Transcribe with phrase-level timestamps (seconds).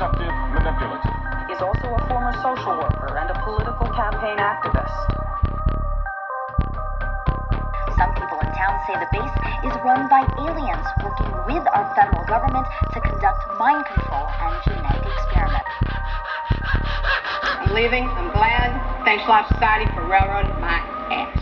[0.00, 1.12] deceptive, manipulative.
[1.44, 4.96] He's also a former social worker and a political campaign activist.
[8.00, 9.36] Some people in town say the base
[9.68, 15.04] is run by aliens working with our federal government to conduct mind control and genetic
[15.04, 15.68] experiments.
[17.60, 18.08] I'm leaving.
[18.08, 19.04] I'm glad.
[19.04, 20.80] Thanks a lot, Society, for railroading my
[21.12, 21.39] ass.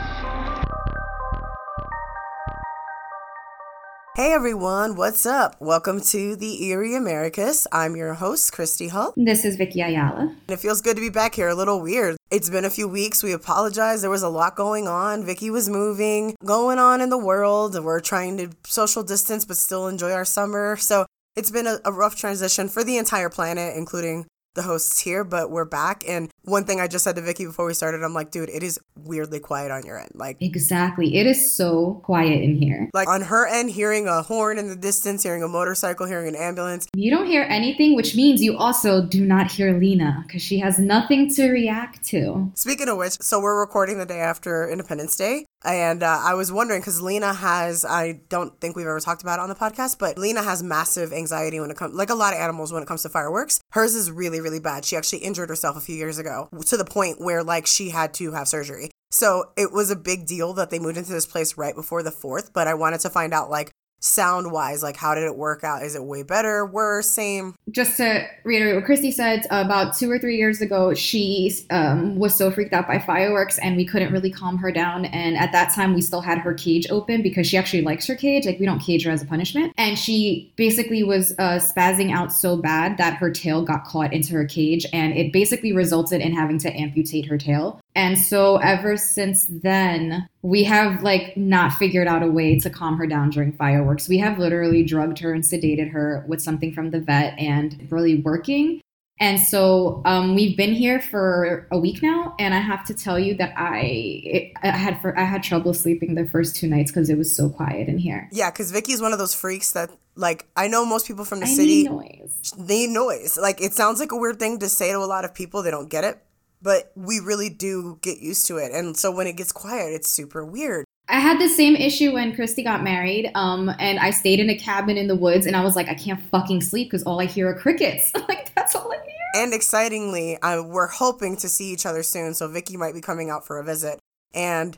[4.18, 5.54] Hey everyone, what's up?
[5.60, 7.68] Welcome to the Eerie Americas.
[7.70, 9.14] I'm your host, Kristi Hull.
[9.16, 10.22] This is Vicky Ayala.
[10.22, 12.16] And it feels good to be back here, a little weird.
[12.28, 13.22] It's been a few weeks.
[13.22, 14.00] We apologize.
[14.00, 15.24] There was a lot going on.
[15.24, 17.78] Vicky was moving, going on in the world.
[17.80, 20.76] We're trying to social distance but still enjoy our summer.
[20.76, 21.06] So
[21.36, 24.26] it's been a, a rough transition for the entire planet, including
[24.56, 26.02] the hosts here, but we're back.
[26.08, 28.62] And one thing I just said to Vicky before we started, I'm like, dude, it
[28.62, 30.12] is weirdly quiet on your end.
[30.14, 31.16] Like, Exactly.
[31.16, 32.88] It is so quiet in here.
[32.94, 36.36] like on her end, hearing a horn in the distance, hearing a motorcycle, hearing an
[36.36, 36.88] ambulance.
[36.94, 40.78] You don't hear anything, which means you also do not hear Lena because she has
[40.78, 42.50] nothing to react to.
[42.54, 45.44] Speaking of which, so we're recording the day after Independence Day.
[45.64, 49.40] And uh, I was wondering because Lena has, I don't think we've ever talked about
[49.40, 52.32] it on the podcast, but Lena has massive anxiety when it comes, like a lot
[52.32, 53.60] of animals when it comes to fireworks.
[53.72, 54.84] Hers is really, really bad.
[54.84, 58.14] She actually injured herself a few years ago to the point where like she had
[58.14, 58.90] to have surgery.
[59.10, 62.10] So it was a big deal that they moved into this place right before the
[62.10, 63.70] 4th, but I wanted to find out like
[64.00, 65.82] sound wise, like how did it work out?
[65.82, 67.54] Is it way better, worse, same?
[67.70, 72.34] Just to reiterate what Kristi said, about two or three years ago, she um, was
[72.34, 75.04] so freaked out by fireworks and we couldn't really calm her down.
[75.06, 78.14] And at that time, we still had her cage open because she actually likes her
[78.14, 78.46] cage.
[78.46, 79.72] Like, we don't cage her as a punishment.
[79.76, 84.32] And she basically was uh, spazzing out so bad that her tail got caught into
[84.34, 87.80] her cage and it basically resulted in having to amputate her tail.
[87.98, 92.96] And so ever since then, we have like not figured out a way to calm
[92.96, 94.08] her down during fireworks.
[94.08, 98.20] We have literally drugged her and sedated her with something from the vet and really
[98.20, 98.80] working.
[99.18, 103.18] And so um, we've been here for a week now, and I have to tell
[103.18, 106.92] you that I it, I had for, I had trouble sleeping the first two nights
[106.92, 108.28] because it was so quiet in here.
[108.30, 111.46] Yeah, because Vicky's one of those freaks that, like, I know most people from the
[111.46, 111.82] I city.
[111.82, 112.54] need noise.
[112.56, 113.36] need noise.
[113.36, 115.64] Like it sounds like a weird thing to say to a lot of people.
[115.64, 116.22] They don't get it,
[116.62, 118.72] but we really do get used to it.
[118.72, 120.84] And so when it gets quiet, it's super weird.
[121.10, 124.56] I had the same issue when Kristi got married, um, and I stayed in a
[124.58, 127.24] cabin in the woods, and I was like, I can't fucking sleep because all I
[127.24, 128.12] hear are crickets.
[128.28, 129.14] like that's all I hear.
[129.42, 132.34] And excitingly, uh, we're hoping to see each other soon.
[132.34, 133.98] So Vicky might be coming out for a visit.
[134.34, 134.76] And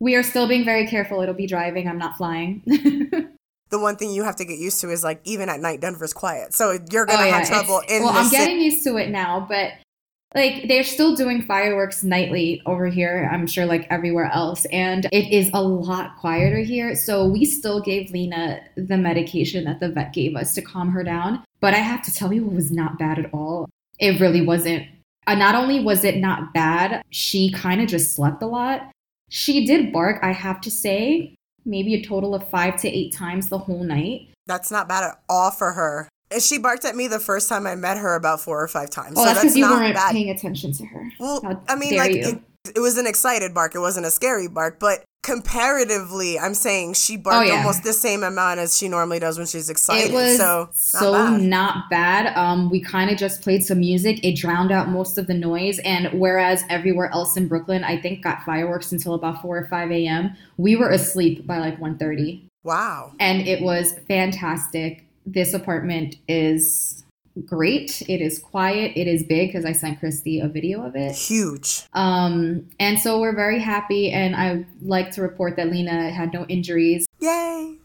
[0.00, 1.20] We are still being very careful.
[1.20, 1.86] It'll be driving.
[1.86, 2.62] I'm not flying.
[3.70, 6.12] the one thing you have to get used to is like even at night, Denver's
[6.12, 6.54] quiet.
[6.54, 9.10] So you're gonna Oh, yeah, have trouble it's- in well, I'm getting used to it
[9.10, 9.72] now, but
[10.34, 13.28] like they're still doing fireworks nightly over here.
[13.32, 16.94] I'm sure, like everywhere else, and it is a lot quieter here.
[16.94, 21.02] So we still gave Lena the medication that the vet gave us to calm her
[21.02, 21.42] down.
[21.60, 23.68] But I have to tell you, it was not bad at all.
[23.98, 24.86] It really wasn't.
[25.26, 28.90] Uh, not only was it not bad, she kind of just slept a lot.
[29.28, 30.22] She did bark.
[30.22, 34.28] I have to say, maybe a total of five to eight times the whole night.
[34.46, 36.08] That's not bad at all for her.
[36.32, 38.90] And She barked at me the first time I met her about four or five
[38.90, 39.14] times.
[39.16, 40.12] Oh, so that's because you weren't bad.
[40.12, 41.10] paying attention to her.
[41.18, 42.38] Well, How I mean, like it,
[42.76, 43.74] it was an excited bark.
[43.74, 47.58] It wasn't a scary bark, but comparatively, I'm saying she barked Oh, yeah.
[47.58, 50.10] almost the same amount as she normally does when she's excited.
[50.10, 51.42] It was so so not bad.
[51.42, 52.36] not bad.
[52.36, 54.24] Um, we kind of just played some music.
[54.24, 55.78] It drowned out most of the noise.
[55.80, 59.90] And whereas everywhere else in Brooklyn, I think got fireworks until about four or five
[59.90, 62.42] a.m., we were asleep by like 1.30.
[62.62, 63.12] wow.
[63.18, 65.06] and it was fantastic.
[65.26, 67.04] This apartment is
[67.46, 68.02] great.
[68.08, 68.92] It is quiet.
[68.96, 71.14] It is big because I sent Kristi a video of it.
[71.14, 71.84] Huge.
[71.92, 74.10] Um, and so we're very happy.
[74.10, 77.06] And I like to report that Lena had no injuries.
[77.20, 77.78] Yay.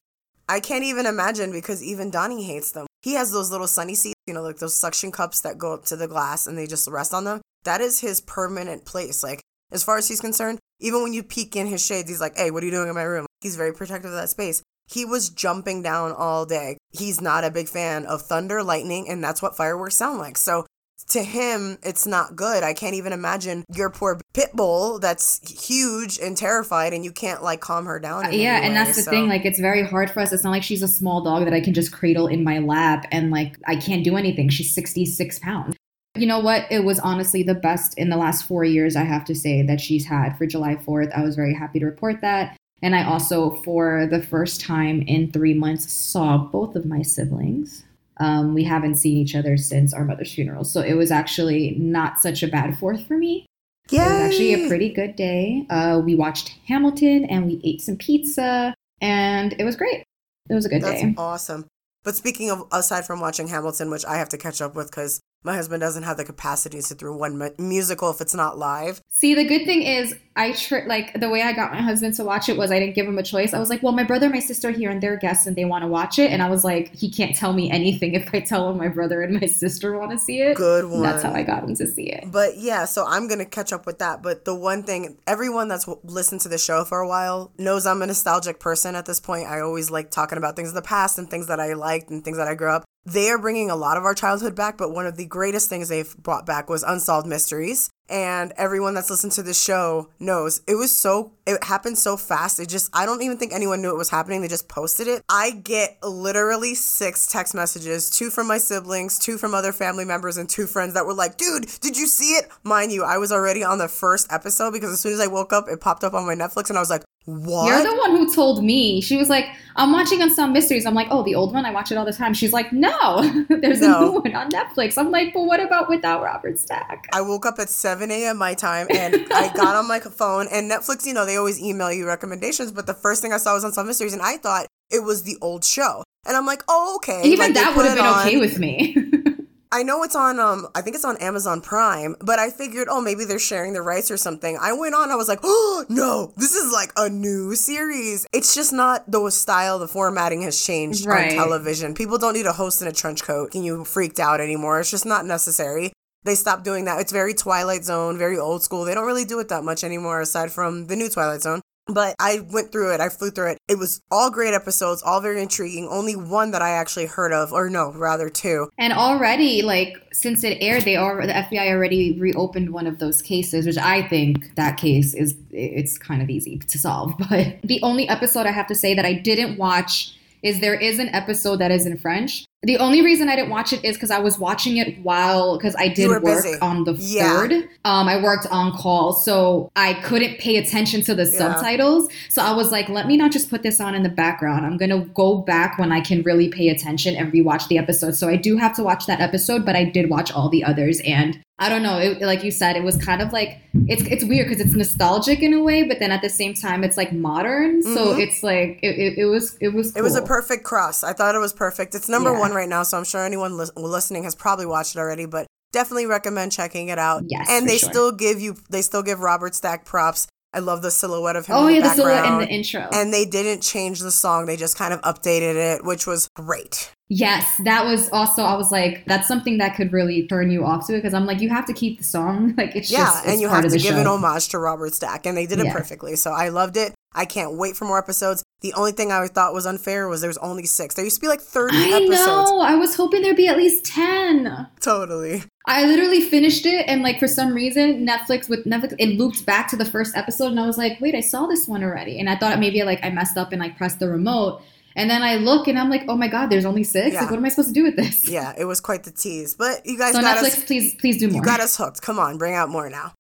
[0.47, 2.88] I can't even imagine because even Donnie hates them.
[3.01, 5.85] He has those little sunny seats, you know, like those suction cups that go up
[5.85, 7.41] to the glass and they just rest on them.
[7.63, 9.23] That is his permanent place.
[9.23, 9.41] Like,
[9.72, 12.52] as far as he's concerned, even when you peek in his shades, he's like, hey,
[12.52, 13.26] what are you doing in my room?
[13.41, 14.61] He's very protective of that space.
[14.87, 16.78] He was jumping down all day.
[16.91, 20.37] He's not a big fan of thunder, lightning, and that's what fireworks sound like.
[20.37, 20.66] So
[21.09, 22.64] to him, it's not good.
[22.64, 27.43] I can't even imagine your poor pit bull that's huge and terrified, and you can't
[27.43, 28.28] like calm her down.
[28.28, 29.28] Uh, yeah, and way, that's the so- thing.
[29.28, 30.32] Like, it's very hard for us.
[30.32, 33.05] It's not like she's a small dog that I can just cradle in my lap
[33.11, 34.49] and like I can't do anything.
[34.49, 35.76] She's 66 pounds.
[36.16, 36.66] You know what?
[36.72, 39.81] It was honestly the best in the last four years, I have to say, that
[39.81, 41.11] she's had for July 4th.
[41.16, 42.55] I was very happy to report that.
[42.85, 47.84] And I also, for the first time in three months, saw both of my siblings.
[48.17, 50.64] Um, we haven't seen each other since our mother's funeral.
[50.64, 53.47] So it was actually not such a bad fourth for me.
[53.90, 54.05] Yeah.
[54.05, 55.66] It was actually a pretty good day.
[55.67, 60.03] Uh, we watched Hamilton and we ate some pizza, and it was great.
[60.47, 61.16] It was a good That's day.
[61.17, 61.66] awesome.
[62.03, 65.20] But speaking of, aside from watching Hamilton, which I have to catch up with because
[65.46, 68.58] my husband doesn't have the capacity to sit through one mu- musical if it's not
[68.58, 69.00] live.
[69.09, 72.24] See, the good thing is, I tr- like the way I got my husband to
[72.24, 73.53] watch it was I didn't give him a choice.
[73.53, 75.56] I was like, well, my brother and my sister are here and they're guests and
[75.56, 76.32] they want to watch it.
[76.32, 79.22] And I was like, he can't tell me anything if I tell him my brother
[79.22, 80.58] and my sister want to see it.
[80.58, 81.03] Good one.
[81.03, 82.26] That's how I got him to see it.
[82.32, 84.24] But yeah, so I'm gonna catch up with that.
[84.24, 87.86] But the one thing, everyone that's w- listened to the show for a while knows
[87.86, 89.48] I'm a nostalgic person at this point.
[89.48, 92.26] I always like talking about things of the past and things that I liked and
[92.26, 92.84] things that I grew up.
[93.05, 95.90] They are bringing a lot of our childhood back, but one of the greatest things
[95.90, 97.91] they've brought back was Unsolved Mysteries.
[98.09, 102.59] And everyone that's listened to the show knows it was so, it happened so fast.
[102.59, 104.41] It just, I don't even think anyone knew it was happening.
[104.41, 105.23] They just posted it.
[105.29, 110.37] I get literally six text messages two from my siblings, two from other family members,
[110.37, 112.49] and two friends that were like, dude, did you see it?
[112.63, 115.53] Mind you, I was already on the first episode because as soon as I woke
[115.53, 117.68] up, it popped up on my Netflix and I was like, what?
[117.68, 119.02] You're the one who told me.
[119.02, 119.46] She was like,
[119.76, 120.86] I'm watching Unsolved Mysteries.
[120.86, 121.66] I'm like, oh, the old one?
[121.66, 122.34] I watch it all the time.
[122.34, 123.98] She's like, no, there's No.
[123.98, 124.98] a new one on Netflix.
[124.98, 127.08] I'm like, but what about without Robert Stack?
[127.14, 128.38] I woke up at 7 a.m.
[128.38, 131.92] my time and I got on my phone and Netflix, you know, they always email
[131.92, 135.04] you recommendations, but the first thing I saw was Unsolved Mysteries and I thought it
[135.04, 136.04] was the old show.
[136.28, 137.22] And I'm like, oh, okay.
[137.24, 138.20] Even Like, that would have been on.
[138.28, 138.96] okay with me.
[139.76, 143.02] I know it's on um I think it's on Amazon Prime, but I figured, oh,
[143.02, 144.58] maybe they're sharing the rights or something.
[144.62, 148.26] I went on, I was like, oh no, this is like a new series.
[148.32, 151.32] It's just not the style, the formatting has changed Right.
[151.32, 151.94] on television.
[151.94, 154.80] People don't need a host in a trench coat and you freaked out anymore.
[154.80, 155.92] It's just not necessary.
[156.24, 157.02] They stopped doing that.
[157.02, 158.86] It's very Twilight Zone, very old school.
[158.86, 161.60] They don't really do it that much anymore, aside from the new Twilight Zone.
[161.87, 162.99] But I went through it.
[162.99, 163.58] I flew through it.
[163.67, 165.87] It was all great episodes, all very intriguing.
[165.87, 168.70] Only one that I actually heard of, or no, rather two.
[168.78, 173.22] and already, like, since it aired, they are the FBI already reopened one of those
[173.22, 177.14] cases, which I think that case is it's kind of easy to solve.
[177.29, 180.99] But the only episode I have to say that I didn't watch is there is
[180.99, 182.46] an episode that is in French.
[182.66, 185.76] The only reason I didn't watch it is because I was watching it while because
[185.78, 186.58] I did work busy.
[186.62, 187.23] on the Yeah.
[187.40, 187.52] third.
[187.85, 192.09] Um, I worked on call, so I couldn't pay attention to the subtitles.
[192.29, 194.66] So I was like, let me not just put this on in the background.
[194.66, 198.16] I'm gonna go back when I can really pay attention and rewatch the episode.
[198.16, 201.00] So I do have to watch that episode, but I did watch all the others,
[201.06, 202.00] and I don't know.
[202.00, 205.41] It, like you said, it was kind of like it's it's weird because it's nostalgic
[205.41, 207.82] in a way, but then at the same time, it's like modern.
[207.82, 208.20] So Mhm.
[208.20, 211.02] it's like it, it, it was it was It was a perfect cross.
[211.03, 211.96] I thought it was perfect.
[211.96, 212.40] It's number Yeah.
[212.40, 215.25] one right now, so I'm sure anyone lis- listening has probably watched it already.
[215.25, 217.23] But definitely recommend checking it out.
[217.28, 217.90] Yes, and they sure.
[217.90, 220.28] still give you, they still give Robert Stack props.
[220.53, 221.55] I love the silhouette of him.
[221.57, 222.87] Oh yeah, the the silhouette in the intro.
[222.93, 226.91] and they didn't change the song; they just kind of updated it, which was great.
[227.09, 228.41] Yes, that was also.
[228.43, 231.25] I was like, that's something that could really turn you off to it because I'm
[231.25, 232.53] like, you have to keep the song.
[232.57, 233.99] Like it's yeah, just it's and you have to give show.
[233.99, 235.73] an homage to Robert Stack, and they did it Yeah.
[235.73, 236.16] perfectly.
[236.16, 236.95] So I loved it.
[237.16, 238.44] I can't wait for more episodes.
[238.62, 240.96] The only thing I thought was unfair was there was only six.
[240.96, 242.17] There used to be like thirty I episodes.
[242.17, 242.59] know.
[242.59, 244.67] I was hoping there'd be at least ten.
[244.82, 245.44] Totally.
[245.67, 249.67] I literally finished it, and like for some reason, Netflix with Netflix, it looped back
[249.70, 252.29] to the first episode, and I was like, wait, I saw this one already, and
[252.29, 254.62] I thought maybe like I messed up and like pressed the remote,
[254.96, 257.13] and then I look and I'm like, oh my god, there's only six.
[257.13, 257.22] Yeah.
[257.22, 258.27] Like, what am I supposed to do with this?
[258.27, 259.56] Yeah, it was quite the tease.
[259.56, 261.38] But you guys So got Netflix, us please, please do more.
[261.38, 262.01] You got us hooked.
[262.01, 263.13] Come on, bring out more now.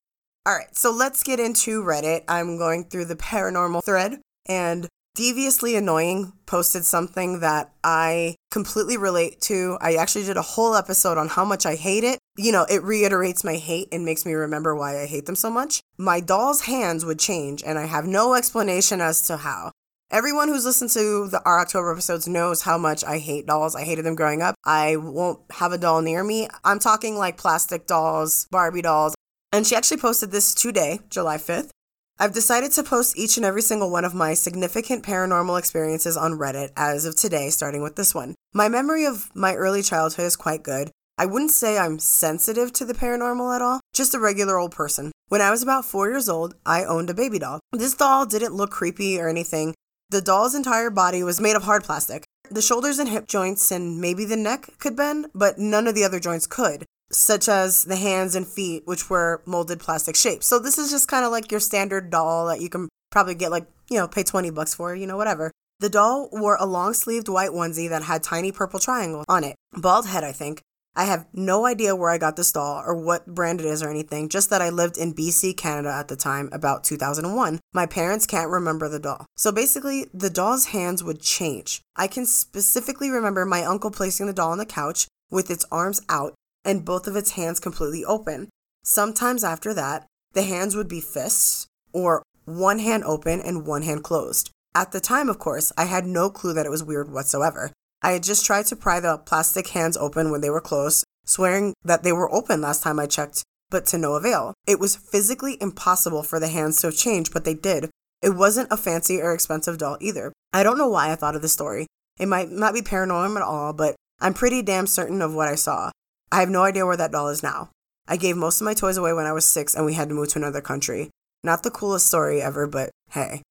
[0.47, 2.23] All right, so let's get into Reddit.
[2.27, 9.41] I'm going through the paranormal thread, and Deviously Annoying posted something that I completely relate
[9.41, 9.79] to.
[9.81, 12.19] I actually did a whole episode on how much I hate it.
[12.37, 15.49] You know, it reiterates my hate and makes me remember why I hate them so
[15.49, 15.81] much.
[15.97, 19.71] My doll's hands would change, and I have no explanation as to how.
[20.11, 23.75] Everyone who's listened to the our October episodes knows how much I hate dolls.
[23.75, 24.53] I hated them growing up.
[24.63, 26.49] I won't have a doll near me.
[26.63, 29.15] I'm talking like plastic dolls, Barbie dolls.
[29.51, 31.69] And she actually posted this today, July 5th.
[32.17, 36.39] I've decided to post each and every single one of my significant paranormal experiences on
[36.39, 38.35] Reddit as of today, starting with this one.
[38.53, 40.91] My memory of my early childhood is quite good.
[41.17, 45.11] I wouldn't say I'm sensitive to the paranormal at all, just a regular old person.
[45.27, 47.59] When I was about four years old, I owned a baby doll.
[47.73, 49.73] This doll didn't look creepy or anything.
[50.09, 52.25] The doll's entire body was made of hard plastic.
[52.51, 56.03] The shoulders and hip joints and maybe the neck could bend, but none of the
[56.03, 60.47] other joints could, such as the hands and feet, which were molded plastic shapes.
[60.47, 63.51] So this is just kind of like your standard doll that you can probably get
[63.51, 65.51] like, you know, pay 20 bucks for, you know, whatever.
[65.79, 69.55] The doll wore a long sleeved white onesie that had tiny purple triangle on it.
[69.73, 70.61] Bald head, I think.
[70.97, 73.89] I have no idea where I got this doll or what brand it is or
[73.89, 77.59] anything, just that I lived in BC, Canada at the time, about 2001.
[77.73, 79.25] My parents can't remember the doll.
[79.35, 81.81] So basically, the doll's hands would change.
[81.97, 86.01] I can specifically remember my uncle placing the doll on the couch with its arms
[86.07, 86.33] out
[86.65, 88.49] and both of its hands completely open.
[88.83, 94.03] Sometimes after that, the hands would be fists or one hand open and one hand
[94.03, 94.49] closed.
[94.75, 97.71] At the time, of course, I had no clue that it was weird whatsoever.
[98.01, 101.73] I had just tried to pry the plastic hands open when they were closed, swearing
[101.83, 104.53] that they were open last time I checked, but to no avail.
[104.67, 107.89] It was physically impossible for the hands to change, but they did.
[108.21, 110.33] It wasn't a fancy or expensive doll either.
[110.51, 111.87] I don't know why I thought of the story.
[112.19, 115.55] It might not be paranormal at all, but I'm pretty damn certain of what I
[115.55, 115.91] saw.
[116.31, 117.69] I have no idea where that doll is now.
[118.07, 120.15] I gave most of my toys away when I was six and we had to
[120.15, 121.09] move to another country.
[121.43, 123.41] Not the coolest story ever, but hey.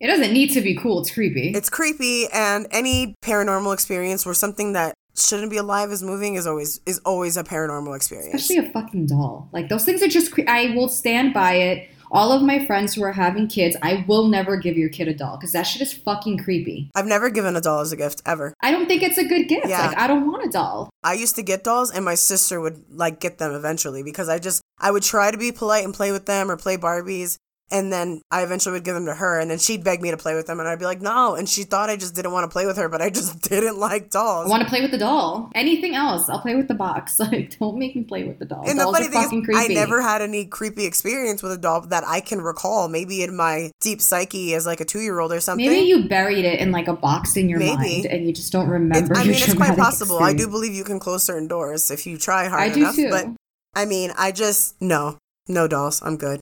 [0.00, 1.00] It doesn't need to be cool.
[1.00, 1.52] It's creepy.
[1.54, 6.46] It's creepy and any paranormal experience where something that shouldn't be alive is moving is
[6.46, 8.34] always is always a paranormal experience.
[8.34, 9.48] Especially a fucking doll.
[9.52, 10.32] Like those things are just.
[10.32, 11.88] Cre- I will stand by it.
[12.10, 15.14] All of my friends who are having kids, I will never give your kid a
[15.14, 16.90] doll because that shit is fucking creepy.
[16.94, 18.54] I've never given a doll as a gift ever.
[18.62, 19.68] I don't think it's a good gift.
[19.68, 19.88] Yeah.
[19.88, 20.90] Like I don't want a doll.
[21.02, 24.38] I used to get dolls and my sister would like get them eventually because I
[24.38, 27.36] just I would try to be polite and play with them or play Barbies
[27.70, 30.16] and then I eventually would give them to her and then she'd beg me to
[30.16, 32.44] play with them and I'd be like, "No." And she thought I just didn't want
[32.44, 34.46] to play with her, but I just didn't like dolls.
[34.46, 35.50] I want to play with the doll.
[35.54, 37.18] Anything else, I'll play with the box.
[37.28, 38.64] Like don't make me play with the doll.
[38.68, 39.72] and the Dolls funny are thing fucking is, creepy.
[39.72, 42.88] I never had any creepy experience with a doll that I can recall.
[42.88, 45.66] Maybe in my deep psyche as like a two year old or something.
[45.66, 47.74] Maybe you buried it in like a box in your Maybe.
[47.76, 49.14] mind and you just don't It's- remember.
[49.16, 50.18] I your mean, it's quite possible.
[50.20, 52.96] I do believe you can close certain doors if you try hard I do enough.
[52.96, 53.10] too.
[53.10, 53.26] But
[53.74, 56.00] I mean, I just no, no dolls.
[56.02, 56.40] I'm good.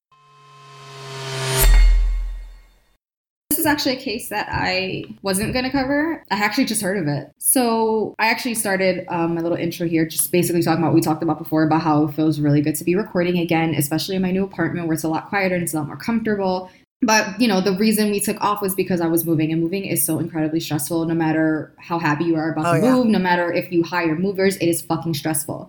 [3.67, 6.23] Is actually a case that I wasn't going to cover.
[6.31, 7.31] I actually just heard of it.
[7.39, 11.01] So I actually started um, my little intro here, just basically talking about what we
[11.01, 14.23] talked about before about how it feels really good to be recording again, especially in
[14.23, 16.71] my new apartment where it's a lot quieter and it's a lot more comfortable.
[17.03, 19.85] But you know, the reason we took off was because I was moving, and moving
[19.85, 21.05] is so incredibly stressful.
[21.05, 22.93] No matter how happy you are about Oh, the yeah.
[22.95, 25.69] move, no matter if you hire movers, it is fucking stressful.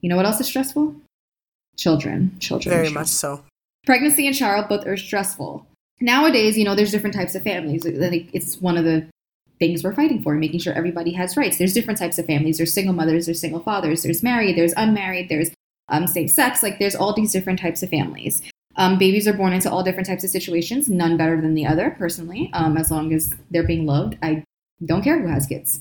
[0.00, 0.94] You know what else is stressful?
[1.76, 3.44] Children, children, Very stressful much so.
[3.84, 5.66] pregnancy and childbirth are stressful.
[6.00, 7.82] Nowadays, you know, there's different types of families.
[7.82, 9.06] Think It's one of the
[9.58, 11.58] things we're fighting for, making sure everybody has rights.
[11.58, 12.58] There's different types of families.
[12.58, 15.50] There's single mothers, there's single fathers, there's married, there's unmarried, there's
[15.88, 16.62] um, same sex.
[16.62, 18.42] Like there's all these different types of families.
[18.76, 21.96] Um, babies are born into all different types of situations, none better than the other,
[21.98, 24.18] personally, um, as long as they're being loved.
[24.22, 24.44] I
[24.84, 25.80] don't care who has kids.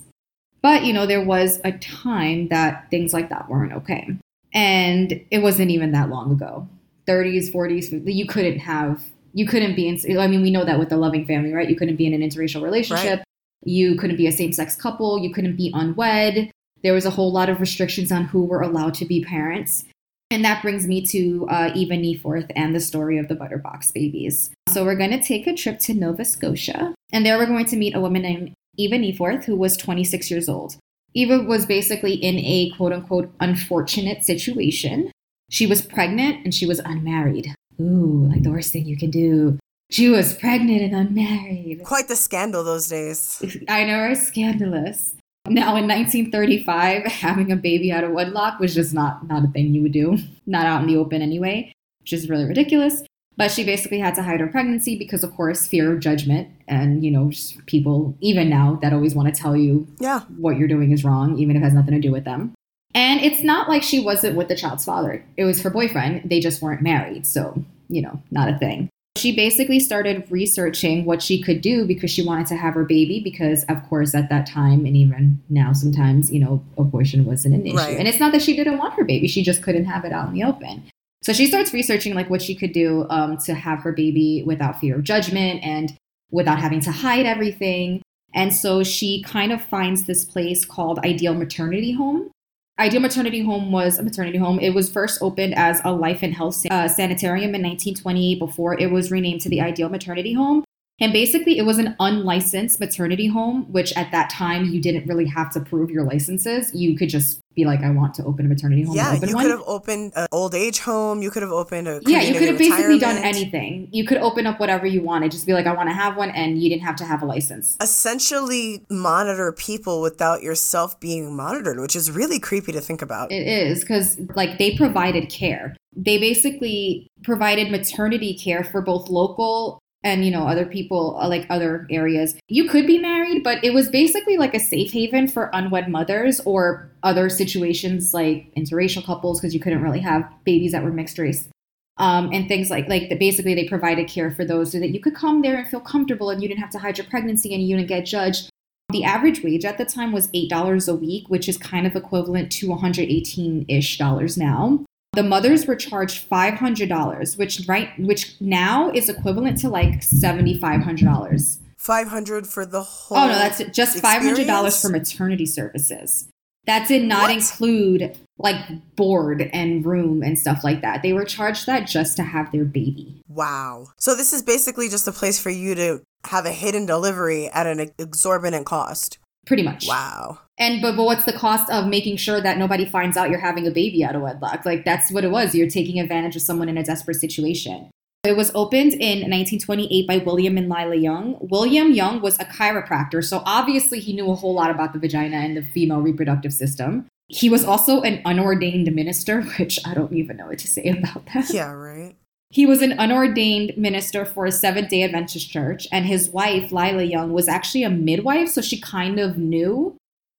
[0.61, 4.09] But, you know, there was a time that things like that weren't okay.
[4.53, 6.67] And it wasn't even that long ago.
[7.07, 9.03] 30s, 40s, you couldn't have,
[9.35, 11.69] you couldn't be in, I mean, we know that with a loving family, right?
[11.69, 13.21] You couldn't be in an interracial relationship.
[13.63, 15.19] You couldn't be a same sex couple.
[15.19, 16.49] You couldn't be unwed.
[16.83, 19.83] There was a whole lot of restrictions on who were allowed to be parents.
[20.31, 24.51] And that brings me to uh, Eva Nieforth and the story of the Butterbox babies.
[24.69, 26.95] So we're going to take a trip to Nova Scotia.
[27.11, 30.47] And there we're going to meet a woman named Eva Nieforth, who was 26 years
[30.47, 30.77] old.
[31.13, 35.11] Eva was basically in a quote unquote unfortunate situation.
[35.49, 37.53] She was pregnant and she was unmarried.
[37.79, 39.57] Ooh, like the worst thing you can do.
[39.91, 41.83] She was pregnant and unmarried.
[41.83, 43.41] Quite the scandal those days.
[43.69, 45.13] I know, it's scandalous.
[45.47, 49.73] Now, in 1935, having a baby out of wedlock was just not not a thing
[49.73, 50.17] you would do,
[50.47, 53.03] not out in the open anyway, which is really ridiculous.
[53.37, 57.03] But she basically had to hide her pregnancy because, of course, fear of judgment, and
[57.05, 57.31] you know,
[57.67, 60.21] people even now that always want to tell you Yeah.
[60.37, 62.53] what you're doing is wrong, even if it has nothing to do with them.
[62.95, 66.29] And it's not like she wasn't with the child's father; it was her boyfriend.
[66.29, 68.89] They just weren't married, so you know, not a thing.
[69.17, 73.21] She basically started researching what she could do because she wanted to have her baby.
[73.23, 77.65] Because, of course, at that time and even now, sometimes, you know, abortion wasn't an
[77.65, 77.77] issue.
[77.77, 77.97] Right.
[77.97, 80.27] And it's not that she didn't want her baby, she just couldn't have it out
[80.27, 80.83] in the open.
[81.23, 84.79] So she starts researching like what she could do um, to have her baby without
[84.79, 85.97] fear of judgment and
[86.29, 88.01] without having to hide everything.
[88.35, 92.29] And so she kind of finds this place called Ideal Maternity Home.
[92.77, 94.59] Ideal Maternity Home was a maternity home.
[94.59, 98.91] It was first opened as a life and health uh, sanitarium in 1928 before it
[98.91, 100.65] was renamed to the Ideal Maternity Home.
[100.99, 105.25] And basically, it was an unlicensed maternity home, which at that time you didn't really
[105.25, 106.73] have to prove your licenses.
[106.73, 108.95] You could just be like, I want to open a maternity home.
[108.95, 109.43] Yeah, open you one.
[109.43, 111.21] could have opened an old age home.
[111.21, 113.89] You could have opened a Yeah, you could have basically done anything.
[113.91, 115.31] You could open up whatever you wanted.
[115.31, 117.25] Just be like, I want to have one, and you didn't have to have a
[117.25, 117.75] license.
[117.81, 123.33] Essentially, monitor people without yourself being monitored, which is really creepy to think about.
[123.33, 125.75] It is because, like, they provided care.
[125.93, 131.45] They basically provided maternity care for both local and, you know, other people, uh, like
[131.49, 132.35] other areas.
[132.47, 136.39] You could be married, but it was basically like a safe haven for unwed mothers
[136.45, 141.17] or other situations like interracial couples because you couldn't really have babies that were mixed
[141.17, 141.49] race.
[141.97, 144.99] Um, and things like like the, basically they provided care for those so that you
[144.99, 147.63] could come there and feel comfortable and you didn't have to hide your pregnancy and
[147.65, 148.49] you didn't get judged
[148.89, 152.51] the average wage at the time was $8 a week, which is kind of equivalent
[152.53, 154.85] to 118 ish dollars now.
[155.15, 161.57] The mothers were charged $500, which right which now is equivalent to like $7500.
[161.77, 166.27] 500 for the whole Oh no, that's just five hundred dollars for maternity services.
[166.65, 167.31] That did not What?
[167.31, 168.55] include like
[168.95, 171.03] board and room and stuff like that.
[171.03, 173.21] They were charged that just to have their baby.
[173.27, 173.89] Wow.
[173.99, 177.67] So this is basically just a place for you to have a hidden delivery at
[177.67, 179.19] an exorbitant cost.
[179.45, 179.87] Pretty much.
[179.87, 180.39] Wow.
[180.57, 183.67] And but, but what's the cost of making sure that nobody finds out you're having
[183.67, 184.65] a baby out of wedlock?
[184.65, 185.53] Like that's what it was.
[185.53, 187.89] You're taking advantage of someone in a desperate situation.
[188.23, 191.37] It was opened in 1928 by William and Lila Young.
[191.41, 195.37] William Young was a chiropractor, so obviously he knew a whole lot about the vagina
[195.37, 197.05] and the female reproductive system.
[197.27, 201.27] He was also an unordained minister, which I don't even know what to say about
[201.33, 201.51] that.
[201.51, 202.15] Yeah, right.
[202.49, 207.03] He was an unordained minister for a Seventh day Adventist church, and his wife, Lila
[207.03, 209.97] Young, was actually a midwife, so she kind of knew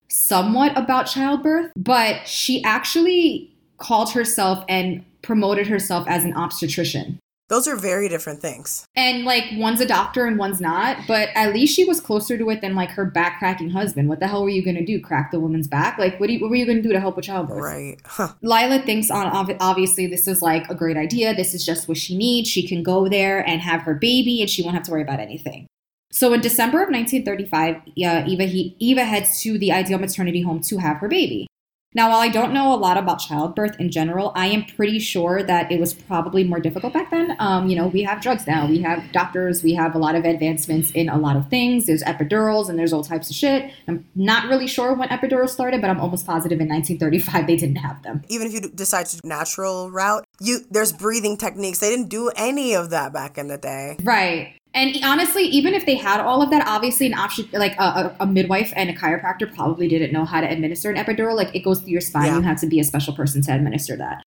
[0.08, 7.18] somewhat about childbirth, but she actually called herself and promoted herself as an obstetrician.
[7.48, 8.86] Those are very different things.
[8.96, 12.50] And like one's a doctor and one's not, but at least she was closer to
[12.50, 14.08] it than like her backcracking husband.
[14.08, 15.00] What the hell were you gonna do?
[15.00, 15.96] Crack the woman's back?
[15.96, 17.62] Like, what, do you, what were you gonna do to help with childbirth?
[17.62, 17.98] Right.
[18.04, 18.32] Huh.
[18.42, 19.26] Lila thinks on
[19.60, 21.36] obviously this is like a great idea.
[21.36, 22.48] This is just what she needs.
[22.48, 25.20] She can go there and have her baby, and she won't have to worry about
[25.20, 25.68] anything.
[26.16, 30.60] So in December of 1935, uh, Eva he, Eva heads to the Ideal Maternity Home
[30.60, 31.46] to have her baby.
[31.92, 35.42] Now, while I don't know a lot about childbirth in general, I am pretty sure
[35.42, 37.36] that it was probably more difficult back then.
[37.38, 40.24] Um, you know, we have drugs now, we have doctors, we have a lot of
[40.24, 41.84] advancements in a lot of things.
[41.84, 43.70] There's epidurals and there's all types of shit.
[43.86, 47.76] I'm not really sure when epidurals started, but I'm almost positive in 1935 they didn't
[47.76, 48.22] have them.
[48.28, 51.80] Even if you decide to natural route, you there's breathing techniques.
[51.80, 53.96] They didn't do any of that back in the day.
[54.02, 54.54] Right.
[54.76, 58.16] And honestly, even if they had all of that, obviously an option like a, a,
[58.20, 61.34] a midwife and a chiropractor probably didn't know how to administer an epidural.
[61.34, 62.26] Like it goes through your spine.
[62.26, 62.36] Yeah.
[62.36, 64.22] You have to be a special person to administer that.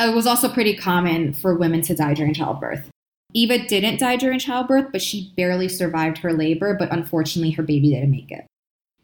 [0.00, 2.90] It was also pretty common for women to die during childbirth.
[3.32, 7.90] Eva didn't die during childbirth, but she barely survived her labor, but unfortunately her baby
[7.90, 8.44] didn't make it.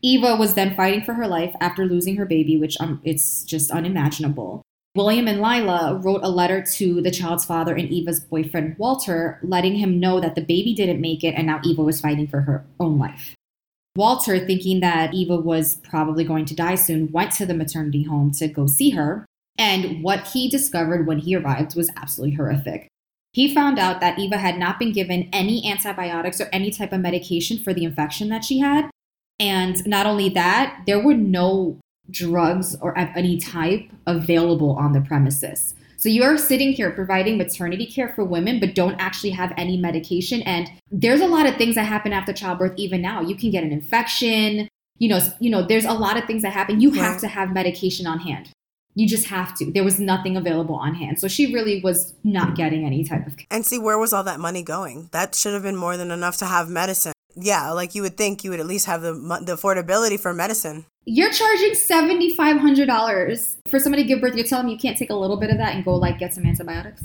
[0.02, 3.70] Eva was then fighting for her life after losing her baby, which um, it's just
[3.70, 4.62] unimaginable.
[4.94, 9.76] William and Lila wrote a letter to the child's father and Eva's boyfriend, Walter, letting
[9.76, 12.64] him know that the baby didn't make it and now Eva was fighting for her
[12.80, 13.34] own life.
[13.96, 18.30] Walter, thinking that Eva was probably going to die soon, went to the maternity home
[18.32, 19.26] to go see her.
[19.58, 22.88] And what he discovered when he arrived was absolutely horrific.
[23.32, 27.00] He found out that Eva had not been given any antibiotics or any type of
[27.00, 28.88] medication for the infection that she had.
[29.38, 31.78] And not only that, there were no
[32.10, 35.74] drugs or of any type available on the premises.
[35.98, 40.42] So you're sitting here providing maternity care for women, but don't actually have any medication.
[40.42, 42.74] And there's a lot of things that happen after childbirth.
[42.76, 44.68] Even now, you can get an infection.
[44.98, 46.80] You know, you know, there's a lot of things that happen.
[46.80, 48.50] You have to have medication on hand.
[48.94, 49.72] You just have to.
[49.72, 53.36] There was nothing available on hand, so she really was not getting any type of.
[53.50, 55.08] And see where was all that money going?
[55.12, 57.12] That should have been more than enough to have medicine.
[57.36, 60.86] Yeah, like you would think you would at least have the the affordability for medicine.
[61.10, 64.36] You're charging seventy five hundred dollars for somebody to give birth.
[64.36, 66.44] You're telling you can't take a little bit of that and go like get some
[66.44, 67.02] antibiotics.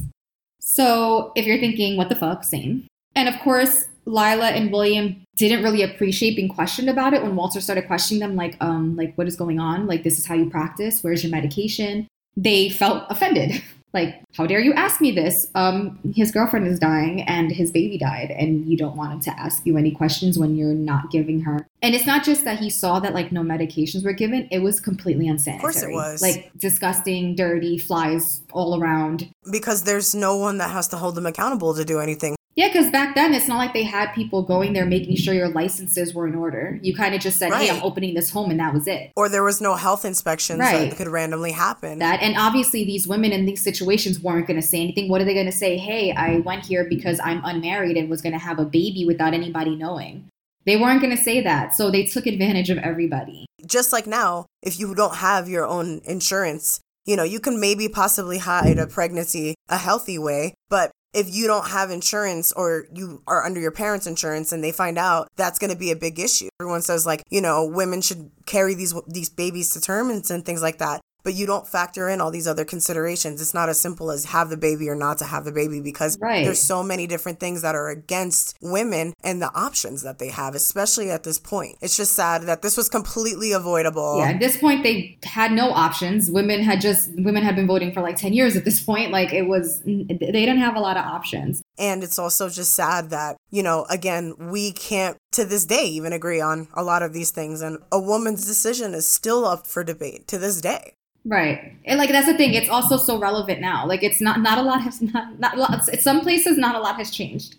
[0.59, 2.85] So if you're thinking, what the fuck, same.
[3.15, 7.61] And of course, Lila and William didn't really appreciate being questioned about it when Walter
[7.61, 9.87] started questioning them, like, um, like what is going on?
[9.87, 11.01] Like this is how you practice.
[11.01, 12.07] Where's your medication?
[12.35, 13.63] They felt offended.
[13.93, 15.49] like, how dare you ask me this?
[15.53, 19.39] Um, his girlfriend is dying and his baby died, and you don't want him to
[19.39, 21.67] ask you any questions when you're not giving her.
[21.81, 24.79] And it's not just that he saw that like no medications were given; it was
[24.79, 25.57] completely unsanitary.
[25.57, 26.21] of course it was.
[26.21, 29.29] Like disgusting, dirty, flies all around.
[29.51, 32.35] Because there's no one that has to hold them accountable to do anything.
[32.55, 35.49] Yeah, because back then it's not like they had people going there making sure your
[35.49, 36.79] licenses were in order.
[36.83, 39.11] You kind of just said, "Hey, I'm opening this home," and that was it.
[39.17, 40.89] Or there was no health inspections Right.
[40.91, 41.97] that could randomly happen.
[41.99, 45.09] That and obviously these women in these situations weren't going to say anything.
[45.09, 45.77] What are they going to say?
[45.77, 49.33] Hey, I went here because I'm unmarried and was going to have a baby without
[49.33, 50.25] anybody knowing.
[50.65, 53.45] They weren't going to say that, so they took advantage of everybody.
[53.65, 57.87] just like now, if you don't have your own insurance, you know, you can maybe
[57.89, 63.21] possibly hide a pregnancy a healthy way, but if you don't have insurance or you
[63.27, 66.19] are under your parents' insurance and they find out, that's going to be a big
[66.19, 66.49] issue.
[66.59, 70.45] Everyone says like, you know, women should carry these these babies to term and, and
[70.45, 71.01] things like that.
[71.23, 73.41] But you don't factor in all these other considerations.
[73.41, 76.17] It's not as simple as have the baby or not to have the baby because
[76.21, 76.43] Right.
[76.43, 80.55] there's so many different things that are against women and the options that they have,
[80.55, 81.77] especially at this point.
[81.81, 84.17] It's just sad that this was completely avoidable.
[84.19, 86.29] Yeah, at this point they had no options.
[86.29, 89.11] Women had just women had been voting for like 10 years at this point.
[89.11, 91.61] Like it was they didn't have a lot of options.
[91.77, 96.13] And it's also just sad that, you know, again, we can't to this day even
[96.13, 97.61] agree on a lot of these things.
[97.61, 100.93] And a woman's decision is still up for debate to this day.
[101.25, 101.73] Right.
[101.85, 103.85] And like that's the thing, it's also so relevant now.
[103.87, 106.95] Like it's not not a lot has not not lots some places not a lot
[106.97, 107.55] has changed.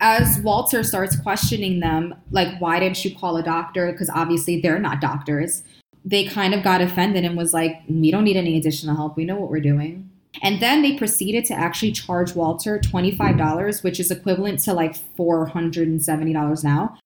[0.00, 3.90] as Walter starts questioning them, like, why didn't you call a doctor?
[3.90, 5.62] Because obviously they're not doctors.
[6.04, 9.16] They kind of got offended and was like, we don't need any additional help.
[9.16, 10.08] We know what we're doing.
[10.42, 16.64] And then they proceeded to actually charge Walter $25, which is equivalent to like $470
[16.64, 16.98] now,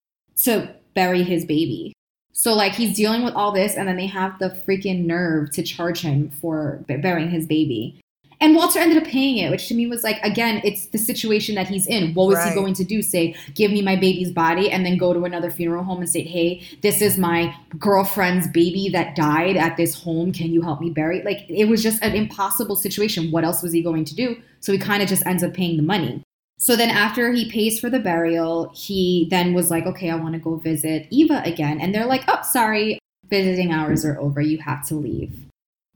[0.44, 1.91] to bury his baby.
[2.32, 5.62] So, like, he's dealing with all this, and then they have the freaking nerve to
[5.62, 7.98] charge him for burying his baby.
[8.40, 11.54] And Walter ended up paying it, which to me was like, again, it's the situation
[11.54, 12.12] that he's in.
[12.14, 12.48] What was Right.
[12.48, 13.00] he going to do?
[13.00, 16.22] Say, give me my baby's body, and then go to another funeral home and say,
[16.22, 20.32] hey, this is my girlfriend's baby that died at this home.
[20.32, 21.24] Can you help me bury it?
[21.24, 23.30] Like, it was just an impossible situation.
[23.30, 24.36] What else was he going to do?
[24.58, 26.24] So he kind of just ends up paying the money.
[26.62, 30.34] So then after he pays for the burial, he then was like, okay, I want
[30.34, 31.80] to go visit Eva again.
[31.80, 34.40] And they're like, oh, sorry, visiting hours are over.
[34.40, 35.34] You have to leave.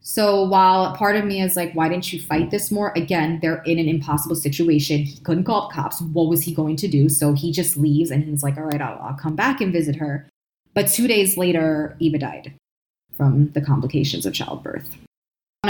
[0.00, 2.92] So while part of me is like, why didn't you fight this more?
[2.96, 5.04] Again, they're in an impossible situation.
[5.04, 6.00] He couldn't call cops.
[6.00, 7.08] What was he going to do?
[7.08, 9.94] So he just leaves and he's like, all right, I'll, I'll come back and visit
[9.94, 10.28] her.
[10.74, 12.54] But two days later, Eva died
[13.16, 14.98] from the complications of childbirth.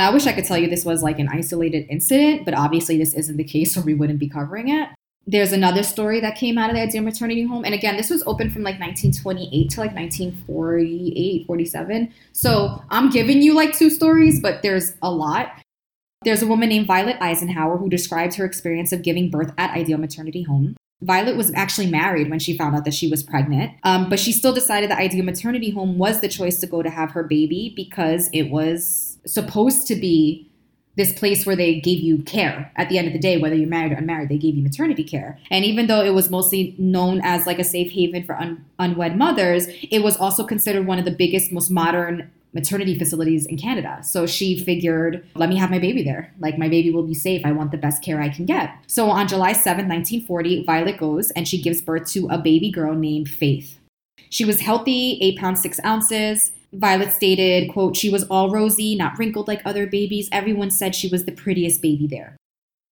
[0.02, 3.14] I wish I could tell you this was like an isolated incident, but obviously this
[3.14, 4.88] isn't the case, or we wouldn't be covering it.
[5.28, 7.64] There's another story that came out of the Ideal Maternity Home.
[7.64, 12.14] And again, this was open from like 1928 to like 1948, 47.
[12.32, 15.60] So I'm giving you like two stories, but there's a lot.
[16.22, 19.98] There's a woman named Violet Eisenhower who describes her experience of giving birth at Ideal
[19.98, 20.76] Maternity Home.
[21.02, 24.32] Violet was actually married when she found out that she was pregnant, um, but she
[24.32, 27.72] still decided that Ideal Maternity Home was the choice to go to have her baby
[27.76, 30.50] because it was supposed to be
[30.96, 33.68] this place where they gave you care at the end of the day, whether you're
[33.68, 35.38] married or unmarried, they gave you maternity care.
[35.50, 39.16] And even though it was mostly known as like a safe haven for un- unwed
[39.16, 43.98] mothers, it was also considered one of the biggest, most modern maternity facilities in Canada.
[44.02, 46.32] So she figured, let me have my baby there.
[46.38, 47.44] Like my baby will be safe.
[47.44, 48.70] I want the best care I can get.
[48.86, 52.94] So on July 7, 1940, Violet goes and she gives birth to a baby girl
[52.94, 53.78] named Faith.
[54.30, 56.52] She was healthy, 8 pounds 6 ounces.
[56.76, 60.28] Violet stated, quote, she was all rosy, not wrinkled like other babies.
[60.32, 62.36] Everyone said she was the prettiest baby there.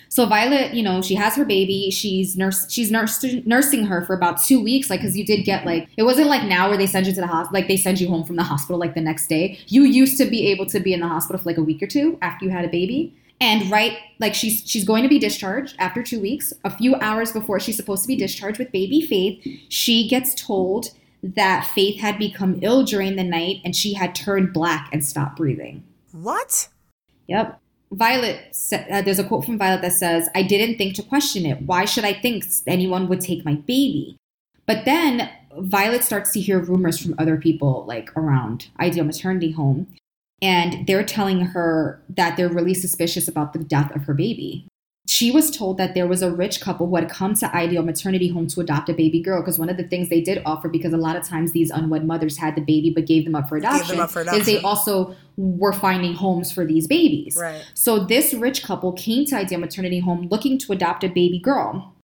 [0.08, 1.90] So Violet, you know, she has her baby.
[1.90, 2.70] She's nurse.
[2.70, 6.04] She's nursed, nursing her for about two weeks, like because you did get like it
[6.04, 8.24] wasn't like now where they send you to the hospital, like they send you home
[8.24, 9.58] from the hospital like the next day.
[9.66, 11.88] You used to be able to be in the hospital for like a week or
[11.88, 13.12] two after you had a baby.
[13.40, 16.52] And right, like she's she's going to be discharged after two weeks.
[16.64, 20.90] A few hours before she's supposed to be discharged with baby Faith, she gets told
[21.24, 25.36] that Faith had become ill during the night and she had turned black and stopped
[25.36, 25.82] breathing.
[26.12, 26.68] What?
[27.28, 27.58] Yep.
[27.92, 31.62] Violet, uh, there's a quote from Violet that says, I didn't think to question it.
[31.62, 34.16] Why should I think anyone would take my baby?
[34.66, 39.86] But then Violet starts to hear rumors from other people, like around Ideal Maternity Home,
[40.42, 44.66] and they're telling her that they're really suspicious about the death of her baby.
[45.06, 48.28] She was told that there was a rich couple who had come to Ideal Maternity
[48.28, 50.94] Home to adopt a baby girl because one of the things they did offer, because
[50.94, 53.58] a lot of times these unwed mothers had the baby but gave them up for
[53.58, 57.36] adoption, up for is they also were finding homes for these babies.
[57.38, 57.62] Right.
[57.74, 61.94] So this rich couple came to Ideal Maternity Home looking to adopt a baby girl.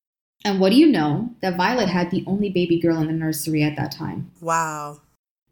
[0.44, 1.30] And what do you know?
[1.40, 4.30] That Violet had the only baby girl in the nursery at that time.
[4.40, 5.00] Wow.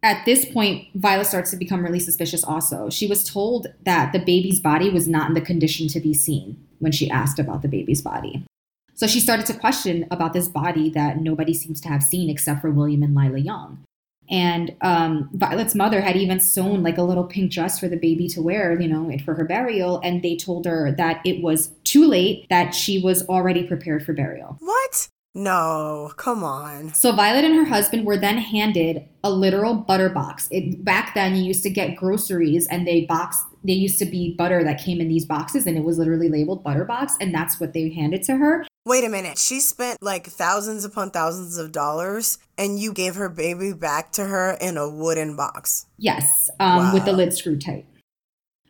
[0.01, 2.89] At this point, Violet starts to become really suspicious also.
[2.89, 6.57] She was told that the baby's body was not in the condition to be seen
[6.79, 8.45] when she asked about the baby's body.
[8.93, 12.61] So she started to question about this body that nobody seems to have seen except
[12.61, 13.83] for William and Lila Young.
[14.29, 18.27] And um, Violet's mother had even sewn like a little pink dress for the baby
[18.29, 19.99] to wear, you know, for her burial.
[20.03, 24.13] And they told her that it was too late, that she was already prepared for
[24.13, 24.57] burial.
[24.59, 25.07] What?
[25.35, 26.93] No, come on.
[26.93, 30.47] So Violet and her husband were then handed a literal butter box.
[30.49, 33.43] It, back then, you used to get groceries, and they box.
[33.63, 36.63] They used to be butter that came in these boxes, and it was literally labeled
[36.63, 38.65] butter box, and that's what they handed to her.
[38.85, 39.37] Wait a minute.
[39.37, 44.25] She spent like thousands upon thousands of dollars and you gave her baby back to
[44.25, 45.85] her in a wooden box.
[45.99, 47.85] Yes, um, with the lid screwed tight.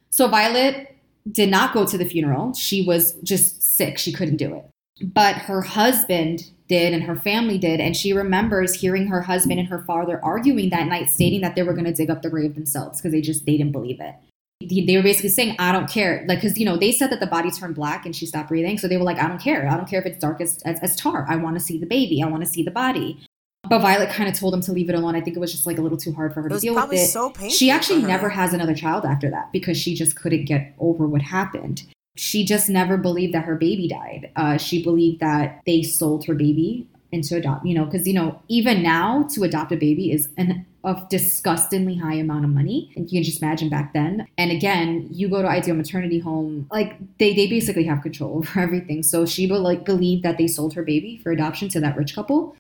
[0.10, 0.98] So Violet
[1.32, 2.54] did not go to the funeral.
[2.54, 3.98] She was just sick.
[3.98, 4.66] She couldn't do it.
[5.02, 7.80] But her husband did and her family did.
[7.80, 11.64] And she remembers hearing her husband and her father arguing that night, stating that they
[11.64, 14.16] were going to dig up the grave themselves because they just they didn't believe it.
[14.62, 16.26] They were basically saying, I don't care.
[16.28, 18.78] Like, because, you know, they said that the body turned black and she stopped breathing.
[18.78, 19.70] So they were like, I don't care.
[19.70, 21.26] I don't care if it's dark as, as, as tar.
[21.30, 22.22] I want to see the baby.
[22.22, 23.22] I want to see the body.
[23.70, 25.16] But Violet kind of told him to leave it alone.
[25.16, 26.92] I think it was just like a little too hard for her to deal with
[26.94, 27.08] it.
[27.08, 27.50] so painful.
[27.50, 31.22] She actually never has another child after that because she just couldn't get over what
[31.22, 31.84] happened.
[32.16, 34.32] She just never believed that her baby died.
[34.36, 38.42] Uh, she believed that they sold her baby into adopt, you know, because you know
[38.48, 43.12] even now to adopt a baby is an a disgustingly high amount of money, and
[43.12, 44.26] you can just imagine back then.
[44.38, 48.60] And again, you go to Ideal Maternity Home, like they they basically have control over
[48.60, 49.04] everything.
[49.04, 52.16] So she be- like believed that they sold her baby for adoption to that rich
[52.16, 52.56] couple.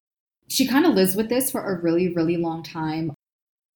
[0.47, 3.13] She kind of lives with this for a really really long time.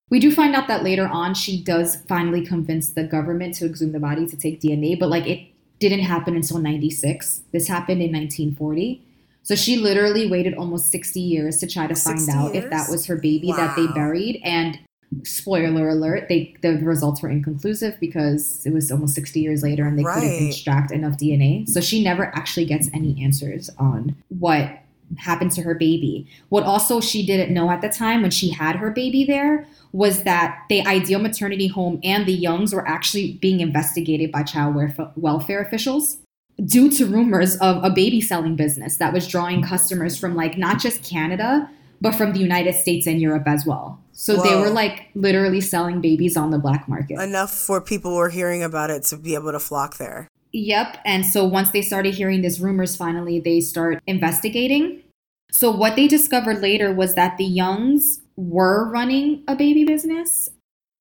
[0.10, 3.94] We do find out that later on she does finally convince the government to exhume
[3.94, 5.53] the body to take DNA, but like it
[5.90, 7.42] didn't happen until 96.
[7.52, 9.02] This happened in 1940.
[9.44, 12.90] So she literally waited almost 60 years to try to find 60 out if that
[12.90, 14.40] was her baby that they buried.
[14.44, 14.80] And
[15.24, 20.00] spoiler alert, they the results were inconclusive because it was almost 60 years later and
[20.00, 21.68] they couldn't extract enough DNA.
[21.68, 24.80] So she never actually gets any answers on what
[25.18, 26.28] happened to her baby.
[26.50, 30.24] What also she didn't know at the time when she had her baby there was
[30.24, 34.76] that the ideal maternity home and the Youngs were actually being investigated by child
[35.16, 36.18] welfare officials
[36.66, 40.80] due to rumors of a baby selling business that was drawing customers from like not
[40.80, 41.70] just Canada
[42.02, 43.98] but from the United States and Europe as well.
[44.12, 47.18] So they were like literally selling babies on the black market.
[47.18, 50.28] Enough for people were hearing about it to be able to flock there.
[50.52, 50.98] Yep.
[51.06, 55.02] And so once they started hearing these rumors, finally they start investigating.
[55.50, 60.50] So what they discovered later was that the Youngs were running a baby business.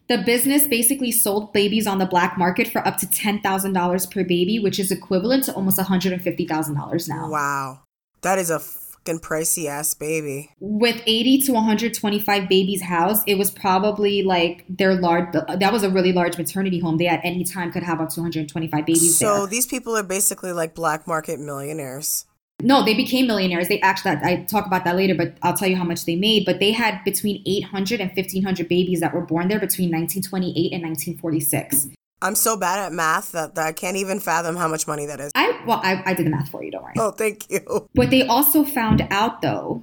[0.09, 4.59] The business basically sold babies on the black market for up to $10,000 per baby,
[4.59, 7.31] which is equivalent to almost $150,000 now.
[7.31, 7.81] Wow.
[8.23, 10.51] That is a fucking pricey ass baby.
[10.61, 15.91] With 80 to 125 babies housed, it was probably like their large, that was a
[15.91, 16.99] really large maternity home.
[16.99, 19.47] They at any time could have up to 125 babies So there.
[19.47, 22.27] these people are basically like black market millionaires.
[22.63, 23.69] No, they became millionaires.
[23.69, 26.45] They actually, I talk about that later, but I'll tell you how much they made.
[26.45, 30.83] But they had between 800 and 1500 babies that were born there between 1928 and
[30.83, 31.89] 1946.
[32.23, 35.21] I'm so bad at math that, that I can't even fathom how much money that
[35.21, 35.33] is.
[35.35, 36.95] I, well, I, I did the math for you, don't worry.
[36.97, 37.89] Oh, thank you.
[37.95, 39.83] What they also found out though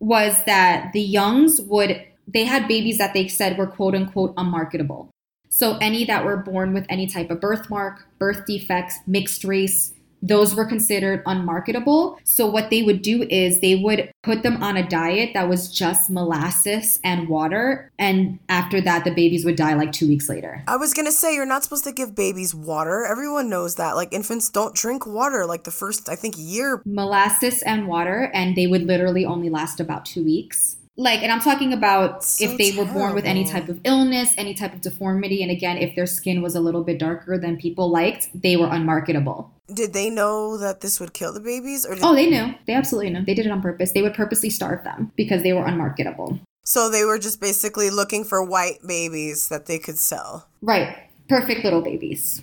[0.00, 5.10] was that the Youngs would, they had babies that they said were quote unquote unmarketable.
[5.50, 9.92] So any that were born with any type of birthmark, birth defects, mixed race,
[10.24, 12.18] those were considered unmarketable.
[12.24, 15.70] So what they would do is they would put them on a diet that was
[15.70, 17.90] just molasses and water.
[17.98, 20.64] And after that, the babies would die like two weeks later.
[20.66, 23.04] I was gonna say you're not supposed to give babies water.
[23.04, 23.96] Everyone knows that.
[23.96, 26.80] Like infants don't drink water like the first I think year.
[26.86, 31.40] molasses and water and they would literally only last about two weeks like and i'm
[31.40, 34.80] talking about So if they were born with any type of illness any type of
[34.80, 38.56] deformity and again if their skin was a little bit darker than people liked they
[38.56, 39.50] were unmarketable.
[39.72, 42.54] Did they know that this would kill the babies or did, oh they knew.
[42.66, 43.24] They absolutely knew.
[43.24, 43.92] They did it on purpose.
[43.92, 46.38] They would purposely starve them because they were unmarketable.
[46.66, 50.48] So they were just basically looking for white babies that they could sell.
[50.60, 50.98] right.
[51.26, 52.42] Perfect little babies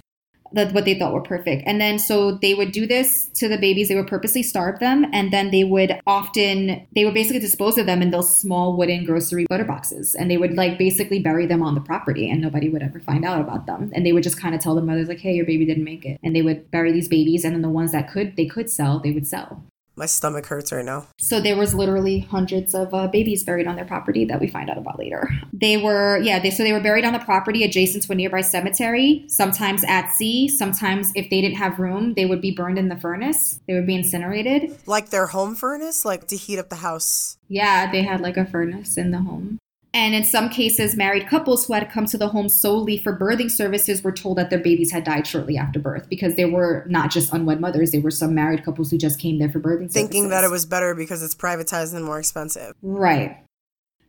[0.53, 1.63] that what they thought were perfect.
[1.65, 3.87] And then so they would do this to the babies.
[3.87, 7.85] They would purposely starve them, and then they would often they would basically dispose of
[7.85, 11.61] them in those small wooden grocery butter boxes, and they would like basically bury them
[11.61, 13.91] on the property, and nobody would ever find out about them.
[13.93, 16.05] And they would just kind of tell the mothers like, "Hey, your baby didn't make
[16.05, 18.69] it," and they would bury these babies, and then the ones that could they could
[18.69, 19.63] sell, they would sell.
[20.01, 21.05] My stomach hurts right now.
[21.19, 24.67] So there was literally hundreds of uh, babies buried on their property that we find
[24.67, 25.29] out about later.
[25.53, 28.41] They were, yeah, they, so they were buried on the property adjacent to a nearby
[28.41, 30.47] cemetery, sometimes at sea.
[30.47, 33.59] Sometimes, if they didn't have room, they would be burned in the furnace.
[33.67, 34.75] They would be incinerated.
[34.87, 37.37] Like their home furnace, like to heat up the house.
[37.47, 39.59] Yeah, they had like a furnace in the home.
[39.93, 43.51] And in some cases, married couples who had come to the home solely for birthing
[43.51, 47.11] services were told that their babies had died shortly after birth because they were not
[47.11, 50.29] just unwed mothers, they were some married couples who just came there for birthing Thinking
[50.29, 52.73] that it was better because it's privatized and more expensive.
[52.81, 53.37] Right.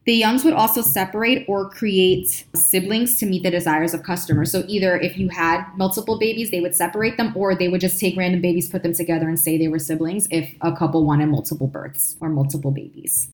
[0.04, 4.50] The Youngs would also separate or create siblings to meet the desires of customers.
[4.50, 8.00] So either if you had multiple babies, they would separate them, or they would just
[8.00, 11.26] take random babies, put them together, and say they were siblings if a couple wanted
[11.26, 13.30] multiple births or multiple babies.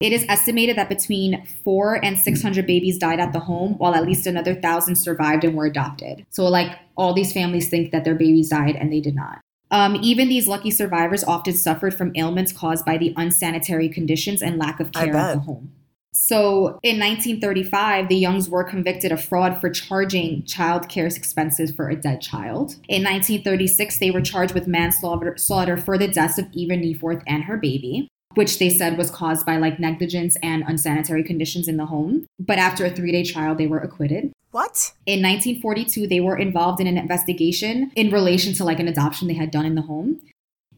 [0.00, 4.06] It is estimated that between four and 600 babies died at the home, while at
[4.06, 6.24] least another thousand survived and were adopted.
[6.30, 9.40] So, like, all these families think that their babies died and they did not.
[9.70, 14.58] Um, even these lucky survivors often suffered from ailments caused by the unsanitary conditions and
[14.58, 15.72] lack of care at the home.
[16.12, 21.88] So in 1935, the Youngs were convicted of fraud for charging child care expenses for
[21.88, 22.76] a dead child.
[22.88, 27.56] In 1936, they were charged with manslaughter for the deaths of Eva Nieforth and her
[27.56, 32.26] baby, which they said was caused by like negligence and unsanitary conditions in the home.
[32.38, 34.32] But after a three day trial, they were acquitted.
[34.52, 34.92] What?
[35.06, 39.34] In 1942, they were involved in an investigation in relation to like an adoption they
[39.34, 40.20] had done in the home.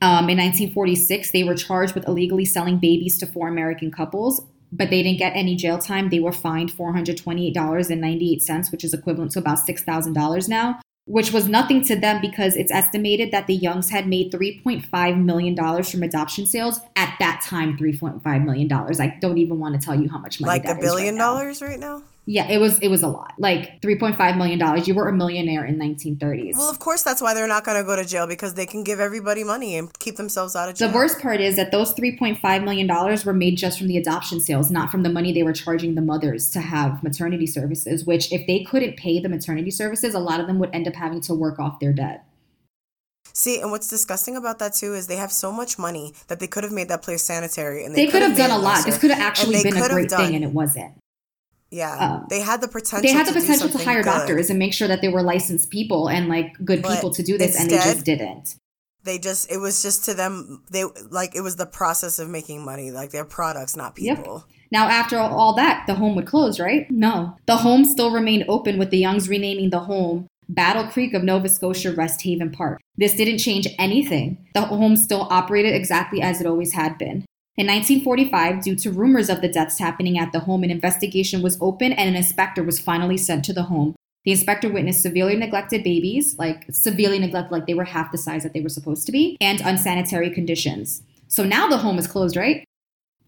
[0.02, 4.90] Um, in 1946, they were charged with illegally selling babies to four American couples, but
[4.90, 6.10] they didn't get any jail time.
[6.10, 10.80] They were fined $428.98, which is equivalent to about $6,000 now.
[11.04, 15.82] Which was nothing to them because it's estimated that the Youngs had made $3.5 million
[15.82, 17.76] from adoption sales at that time.
[17.76, 18.72] $3.5 million.
[18.72, 21.32] I don't even want to tell you how much money Like a billion right now.
[21.34, 22.02] dollars right now?
[22.24, 23.34] Yeah, it was it was a lot.
[23.38, 24.84] Like $3.5 million.
[24.84, 26.56] You were a millionaire in 1930s.
[26.56, 28.84] Well, of course, that's why they're not going to go to jail because they can
[28.84, 30.88] give everybody money and keep themselves out of jail.
[30.88, 32.88] The worst part is that those $3.5 million
[33.26, 36.00] were made just from the adoption sales, not from the money they were charging the
[36.00, 40.38] mothers to have maternity services, which, if they couldn't pay the maternity services, a lot
[40.38, 42.24] of them would end up having to work off their debt.
[43.34, 46.46] See, and what's disgusting about that too is they have so much money that they
[46.46, 48.84] could have made that place sanitary, and They, could have done a lot.
[48.84, 50.92] This could have actually they been a great done- thing, and it wasn't.
[51.72, 53.00] Yeah, um, they had the potential.
[53.00, 54.10] They had the to potential to hire good.
[54.10, 57.22] doctors and make sure that they were licensed people and like good But people to
[57.22, 58.56] do this, and they just didn't.
[59.04, 62.62] They just it was just to them they like it was the process of making
[62.64, 64.18] money, like their products, not Yep.
[64.18, 64.44] people.
[64.70, 66.90] Now, after all that, the home would close, right?
[66.90, 67.36] No.
[67.46, 71.48] The home still remained open with the Youngs renaming the home Battle Creek of Nova
[71.48, 72.80] Scotia Rest Haven Park.
[72.96, 74.38] This didn't change anything.
[74.54, 77.24] The home still operated exactly as it always had been.
[77.58, 81.58] In 1945, due to rumors of the deaths happening at the home, an investigation was
[81.60, 83.94] opened and an inspector was finally sent to the home.
[84.24, 88.42] The inspector witnessed severely neglected babies, like severely neglected, like they were half the size
[88.44, 91.02] that they were supposed to be, and unsanitary conditions.
[91.28, 92.64] So now the home is closed, right?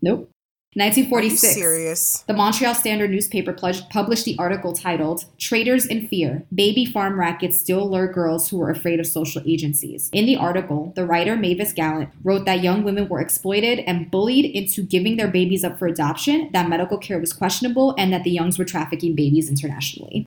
[0.01, 0.31] Nope.
[0.77, 1.55] Are you 1946.
[1.55, 2.25] serious?
[2.27, 3.53] The Montreal Standard newspaper
[3.91, 8.71] published the article titled Traders in Fear Baby Farm Rackets Still Lure Girls Who Are
[8.71, 10.11] Afraid of Social Agencies.
[10.13, 14.47] In the article, the writer Mavis Gallant wrote that young women were exploited and bullied
[14.47, 18.33] into giving their babies up for adoption, that medical care was questionable, and that the
[18.33, 20.27] Youngs were trafficking babies internationally.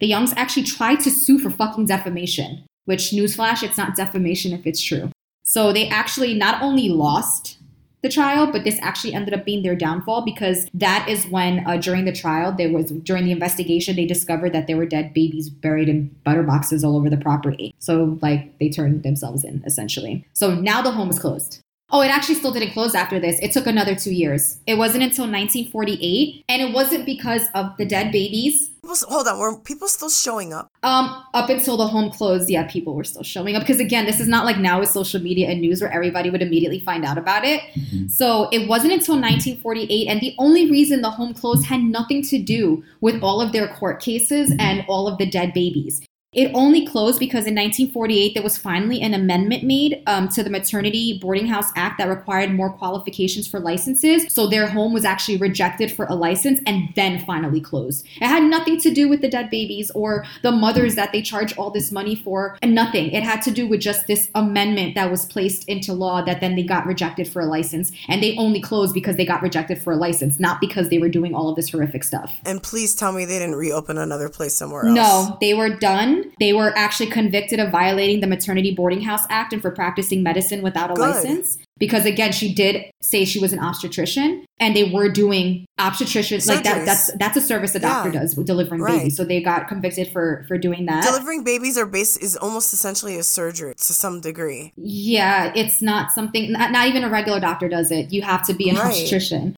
[0.00, 4.66] The Youngs actually tried to sue for fucking defamation, which, newsflash, it's not defamation if
[4.66, 5.10] it's true.
[5.42, 7.56] So they actually not only lost
[8.02, 11.76] the trial, but this actually ended up being their downfall because that is when, uh,
[11.76, 15.50] during the trial, there was during the investigation, they discovered that there were dead babies
[15.50, 17.74] buried in butter boxes all over the property.
[17.78, 20.26] So, like, they turned themselves in essentially.
[20.32, 21.60] So now the home is closed.
[21.90, 23.38] Oh, it actually still didn't close after this.
[23.40, 24.58] It took another two years.
[24.66, 28.70] It wasn't until 1948, and it wasn't because of the dead babies.
[28.86, 30.70] People, hold on, were people still showing up?
[30.84, 34.20] Um, up until the home closed, yeah, people were still showing up because again, this
[34.20, 37.18] is not like now with social media and news where everybody would immediately find out
[37.18, 37.62] about it.
[38.08, 42.38] So it wasn't until 1948, and the only reason the home closed had nothing to
[42.40, 46.06] do with all of their court cases and all of the dead babies.
[46.36, 50.50] It only closed because in 1948 there was finally an amendment made um, to the
[50.50, 54.26] Maternity Boarding House Act that required more qualifications for licenses.
[54.28, 58.06] So their home was actually rejected for a license and then finally closed.
[58.16, 61.56] It had nothing to do with the dead babies or the mothers that they charge
[61.56, 63.10] all this money for, and nothing.
[63.12, 66.54] It had to do with just this amendment that was placed into law that then
[66.54, 67.92] they got rejected for a license.
[68.08, 71.08] And they only closed because they got rejected for a license, not because they were
[71.08, 72.38] doing all of this horrific stuff.
[72.44, 74.94] And please tell me they didn't reopen another place somewhere else.
[74.94, 76.25] No, they were done.
[76.40, 80.62] They were actually convicted of violating the Maternity Boarding House Act and for practicing medicine
[80.62, 81.00] without a Good.
[81.14, 81.58] license.
[81.78, 86.64] Because again, she did say she was an obstetrician, and they were doing obstetrician like
[86.64, 86.86] that.
[86.86, 88.20] That's that's a service a doctor Yeah.
[88.20, 88.98] does with delivering Right.
[88.98, 89.16] babies.
[89.16, 91.04] So they got convicted for for doing that.
[91.04, 94.72] Delivering babies are base is almost essentially a surgery to some degree.
[94.76, 96.52] yeah, it's not something.
[96.52, 98.10] Not, not even a regular doctor does it.
[98.12, 98.86] You have to be an Right.
[98.86, 99.54] obstetrician.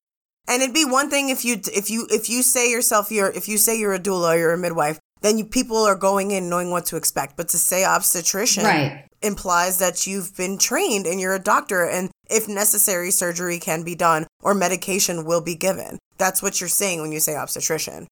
[0.49, 3.49] And it'd be one thing if you if you if you say yourself you're if
[3.49, 6.49] you say you're a doula or you're a midwife, then you, people are going in
[6.49, 7.37] knowing what to expect.
[7.37, 9.05] But to say obstetrician Right.
[9.23, 13.95] implies that you've been trained and you're a doctor, and if necessary, surgery can be
[13.95, 15.99] done or medication will be given.
[16.19, 18.07] That's what you're saying when you say obstetrician.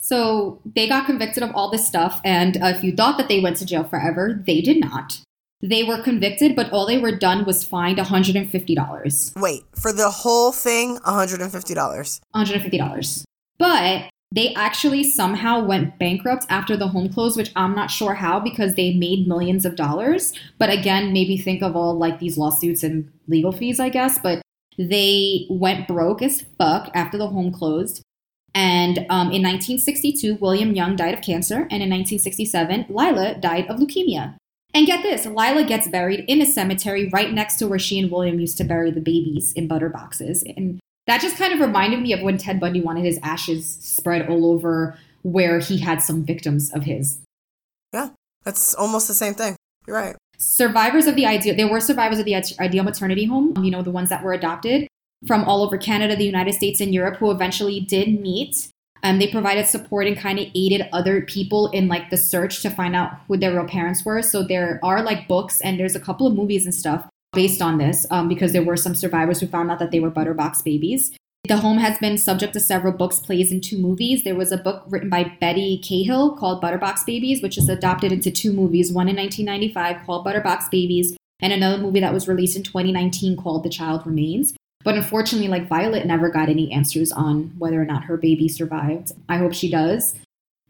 [0.00, 3.40] So they got convicted of all this stuff, and uh, if you thought that they
[3.40, 5.20] went to jail forever, they did not.
[5.60, 9.36] They were convicted, but all they were done was fined $150.
[9.36, 12.20] Wait for the whole thing, $150.
[12.34, 13.24] $150.
[13.58, 18.38] But they actually somehow went bankrupt after the home closed, which I'm not sure how
[18.38, 20.34] because they made millions of dollars.
[20.58, 24.18] But again, maybe think of all like these lawsuits and legal fees, I guess.
[24.18, 24.42] But
[24.76, 28.02] they went broke as fuck after the home closed.
[28.54, 31.66] And um, in 1962, William Young died of cancer.
[31.70, 34.36] And in 1967, Lila died of leukemia.
[34.74, 38.10] And get this Lila gets buried in a cemetery right next to where she and
[38.10, 40.44] William used to bury the babies in butter boxes.
[40.56, 44.28] And that just kind of reminded me of when Ted Bundy wanted his ashes spread
[44.28, 47.18] all over where he had some victims of his.
[47.92, 48.10] Yeah,
[48.44, 49.56] that's almost the same thing.
[49.86, 50.16] You're right.
[50.36, 53.90] Survivors of the ideal, there were survivors of the ideal maternity home, you know, the
[53.90, 54.86] ones that were adopted
[55.26, 58.68] from all over Canada, the United States, and Europe who eventually did meet.
[59.02, 62.70] Um, they provided support and kind of aided other people in like the search to
[62.70, 64.22] find out who their real parents were.
[64.22, 67.78] So there are like books and there's a couple of movies and stuff based on
[67.78, 71.12] this um, because there were some survivors who found out that they were butterbox babies.
[71.48, 74.24] The home has been subject to several books, plays, and two movies.
[74.24, 78.30] There was a book written by Bette Cahill called Butterbox Babies, which is adopted into
[78.30, 82.64] two movies one in 1995 called Butterbox Babies, and another movie that was released in
[82.64, 84.52] 2019 called The Child Remains.
[84.84, 89.12] But unfortunately, like Violet never got any answers on whether or not her baby survived.
[89.28, 90.14] I hope she does.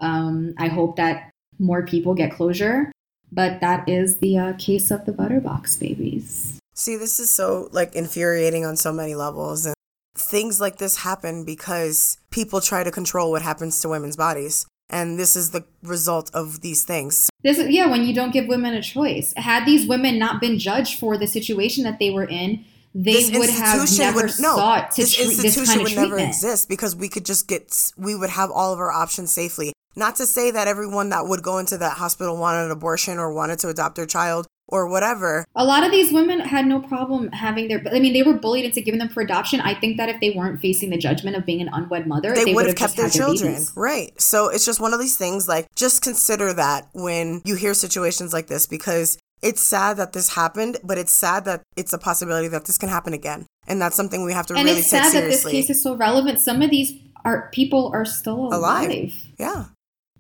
[0.00, 2.92] Um, I hope that more people get closure.
[3.30, 6.58] But that is the uh, case of the Butterbox babies.
[6.74, 9.74] See, this is so like infuriating on so many levels and
[10.16, 14.66] things like this happen because people try to control what happens to women's bodies.
[14.90, 17.28] And this is the result of these things.
[17.42, 19.34] This is, yeah, when you don't give women a choice.
[19.36, 22.64] Had these women not been judged for the situation that they were in,
[22.94, 24.56] they this would have never would no.
[24.56, 26.10] sought to this treat institution this kind of would treatment.
[26.10, 29.72] never exist because we could just get we would have all of our options safely.
[29.98, 33.32] Not to say that everyone that would go into that hospital wanted an abortion or
[33.32, 35.44] wanted to adopt their child or whatever.
[35.56, 37.82] A lot of these women had no problem having their.
[37.92, 39.60] I mean, they were bullied into giving them for adoption.
[39.60, 42.44] I think that if they weren't facing the judgment of being an unwed mother, They,
[42.44, 43.54] they, would have kept their children.
[43.54, 43.72] babies.
[43.74, 44.18] Right.
[44.20, 48.32] So it's just one of these things like just consider that when you hear situations
[48.32, 52.46] like this because it's sad that this happened, but it's sad that it's a possibility
[52.48, 53.46] that this can happen again.
[53.66, 55.82] And that's something we have to And really it's take sad that this case is
[55.82, 56.38] so relevant.
[56.38, 56.92] Some of these
[57.24, 58.90] are people are still alive.
[58.90, 59.14] Alive.
[59.38, 59.64] yeah.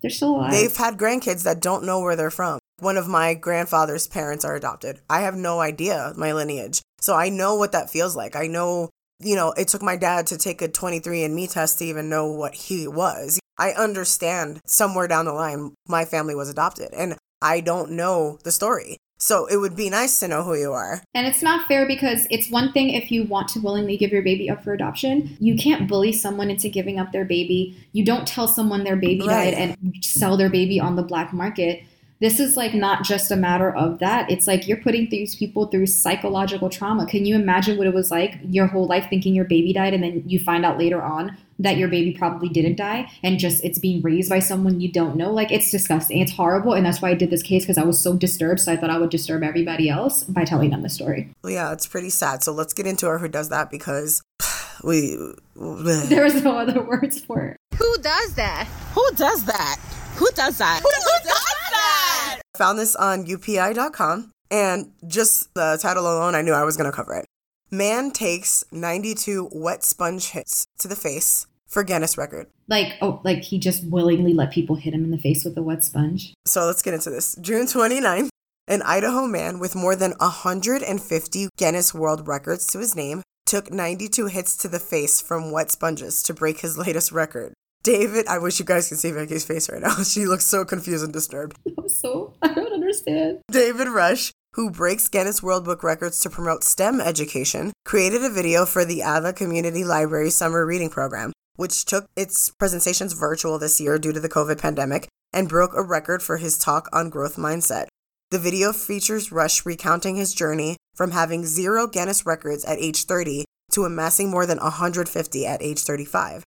[0.00, 0.52] They're still alive.
[0.52, 2.58] They've had grandkids that don't know where they're from.
[2.78, 5.00] One of my grandfather's parents are adopted.
[5.10, 6.80] I have no idea my lineage.
[7.00, 8.36] So I know what that feels like.
[8.36, 8.90] I know,
[9.20, 12.54] you know, it took my dad to take a 23andMe test to even know what
[12.54, 13.40] he was.
[13.58, 18.52] I understand somewhere down the line my family was adopted and I don't know the
[18.52, 18.98] story.
[19.18, 21.02] So it would be nice to know who you are.
[21.12, 24.22] And it's not fair because it's one thing if you want to willingly give your
[24.22, 25.36] baby up for adoption.
[25.40, 27.76] You can't bully someone into giving up their baby.
[27.92, 29.50] You don't tell someone their baby Right.
[29.50, 31.82] died and sell their baby on the black market.
[32.20, 34.30] This is like not just a matter of that.
[34.30, 37.06] It's like you're putting these people through psychological trauma.
[37.06, 40.02] Can you imagine what it was like your whole life thinking your baby died and
[40.02, 43.78] then you find out later on that your baby probably didn't die and just it's
[43.78, 45.32] being raised by someone you don't know?
[45.32, 46.20] Like it's disgusting.
[46.20, 46.74] It's horrible.
[46.74, 48.60] And that's why I did this case because I was so disturbed.
[48.60, 51.30] So I thought I would disturb everybody else by telling them the story.
[51.42, 52.42] Well, yeah, it's pretty sad.
[52.42, 54.22] So let's get into her who does that because
[54.84, 55.16] we.
[55.58, 57.56] There was no other words for it.
[57.76, 58.68] Who does that?
[58.94, 59.76] Who does that?
[60.16, 60.80] Who does that?
[60.82, 62.40] Who does that?
[62.54, 66.90] I found this on UPI.com, and just the title alone, I knew I was going
[66.90, 67.26] to cover it.
[67.70, 72.46] Man takes 92 wet sponge hits to the face for Guinness record.
[72.66, 75.62] Like, oh, like he just willingly let people hit him in the face with a
[75.62, 76.34] wet sponge.
[76.44, 77.36] So let's get into this.
[77.40, 78.30] June 29th,
[78.66, 84.26] an Idaho man with more than 150 Guinness World Records to his name took 92
[84.26, 87.54] hits to the face from wet sponges to break his latest record.
[87.82, 89.96] David, I wish you guys could see Vicky's face right now.
[90.04, 91.56] She looks so confused and disturbed.
[91.78, 93.38] I'm so I don't understand.
[93.50, 98.66] David Rush, who breaks Guinness World Book records to promote STEM education, created a video
[98.66, 103.98] for the Ada Community Library Summer Reading Program, which took its presentations virtual this year
[103.98, 107.88] due to the COVID pandemic and broke a record for his talk on growth mindset.
[108.30, 113.44] The video features Rush recounting his journey from having zero Guinness records at age 30
[113.72, 116.44] to amassing more than 150 at age 35.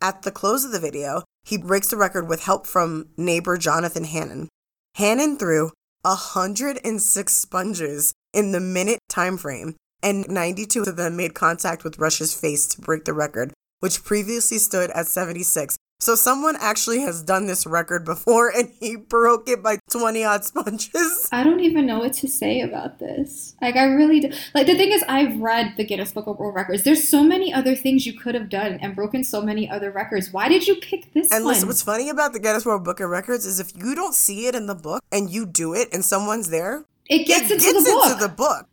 [0.00, 4.04] At the close of the video, he breaks the record with help from neighbor Jonathan
[4.04, 4.48] Hannon.
[4.94, 11.82] Hannon threw 106 sponges in the minute time frame, and 92 of them made contact
[11.82, 15.76] with Rush's face to break the record, which previously stood at 76.
[16.00, 20.44] So someone actually has done this record before and he broke it by 20 odd
[20.44, 21.28] sponges.
[21.32, 23.54] I don't even know what to say about this.
[23.62, 24.30] Like, I really do.
[24.54, 26.82] Like, the thing is, I've read the Guinness Book of World Records.
[26.82, 30.30] There's so many other things you could have done and broken so many other records.
[30.30, 31.54] Why did you pick this And one?
[31.54, 34.46] listen, what's funny about the Guinness World Book of Records is if you don't see
[34.46, 37.64] it in the book and you do it and someone's there, it gets, it into,
[37.64, 38.66] gets the into the book.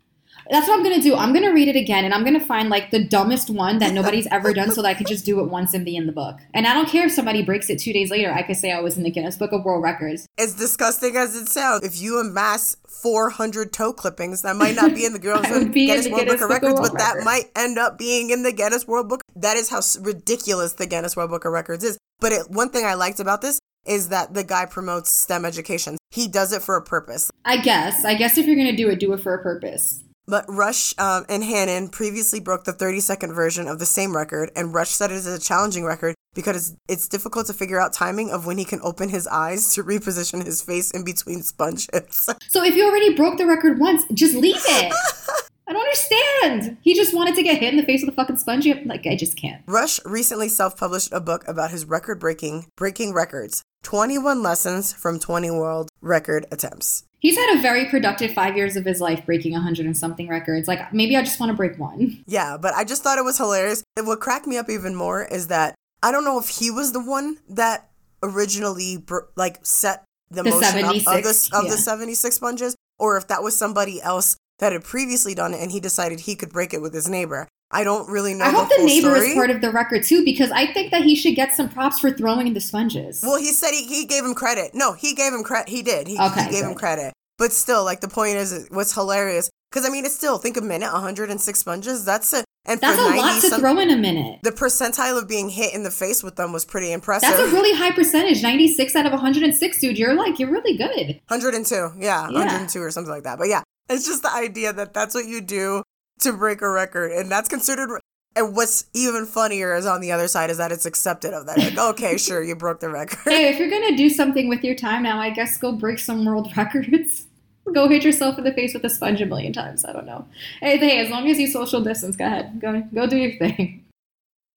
[0.51, 1.15] That's what I'm gonna do.
[1.15, 4.27] I'm gonna read it again, and I'm gonna find like the dumbest one that nobody's
[4.31, 6.39] ever done, so that I could just do it once and be in the book.
[6.53, 8.33] And I don't care if somebody breaks it two days later.
[8.33, 10.27] I could say I was in the Guinness Book of World Records.
[10.37, 15.05] As disgusting as it sounds, if you amass 400 toe clippings, that might not be
[15.05, 16.91] in the Guinness, That would be in Guinness the World Guinness Book of Records, World
[16.91, 19.21] but that might end up being in the Guinness World Book.
[19.37, 21.97] That is how ridiculous the Guinness World Book of Records is.
[22.19, 25.97] But it, one thing I liked about this is that the guy promotes STEM education.
[26.09, 27.31] He does it for a purpose.
[27.45, 28.03] I guess.
[28.03, 30.03] I guess if you're gonna do it, do it for a purpose.
[30.28, 34.51] But Rush um, and Hannon previously broke the 30 second version of the same record,
[34.55, 37.93] and Rush said it is a challenging record because it's, it's difficult to figure out
[37.93, 41.88] timing of when he can open his eyes to reposition his face in between sponge
[41.91, 42.30] hits.
[42.49, 44.93] So if you already broke the record once, just leave it.
[45.67, 46.78] I don't understand.
[46.82, 48.67] He just wanted to get hit in the face with a fucking sponge.
[48.86, 49.61] Like I just can't.
[49.67, 53.63] Rush recently self published a book about his record breaking breaking records.
[53.84, 57.03] 21 lessons from 20 world record attempts.
[57.19, 60.67] He's had a very productive five years of his life breaking 100 and something records.
[60.67, 62.23] Like, maybe I just want to break one.
[62.25, 63.84] Yeah, but I just thought it was hilarious.
[63.95, 66.93] And what cracked me up even more is that I don't know if he was
[66.93, 67.89] the one that
[68.23, 71.71] originally br- like set the, The motion of 76, the of yeah.
[71.71, 75.71] the 76 sponges or if that was somebody else that had previously done it and
[75.71, 77.47] he decided he could break it with his neighbor.
[77.74, 79.28] I don't really know I hope the full neighbor story.
[79.30, 81.99] is part of the record too, because I think that he should get some props
[81.99, 83.22] for throwing the sponges.
[83.24, 84.72] Well, he said he, he gave him credit.
[84.74, 85.69] No, he gave him credit.
[85.69, 86.07] He did.
[86.07, 87.13] He, Okay, he gave him credit.
[87.38, 90.61] But still, like the point is, what's hilarious because I mean, it's still think a
[90.61, 92.03] minute, 106 sponges.
[92.05, 94.39] That's a and That's a lot to some- throw in a minute.
[94.43, 97.28] The percentile of being hit in the face with them was pretty impressive.
[97.30, 98.43] That's a really high percentage.
[98.43, 99.97] 96 out of 106, dude.
[99.97, 101.19] You're like, you're really good.
[101.30, 101.76] 102.
[101.99, 102.38] Yeah, Yeah.
[102.38, 103.39] 102 or something like that.
[103.39, 105.82] But yeah, it's just the idea that that's what you do
[106.22, 107.99] to break a record, and that's considered.
[108.36, 111.57] And what's even funnier is on the other side is that it's accepted of that.
[111.57, 113.19] Like, okay, sure, you broke the record.
[113.26, 116.24] Hey, if you're gonna do something with your time now, I guess go break some
[116.26, 117.28] world records.
[117.74, 119.86] Go hit yourself in the face with a sponge a million times.
[119.86, 120.26] I don't know.
[120.61, 122.59] Hey, hey, as long as you social distance, go ahead.
[122.59, 123.86] Go go do your thing.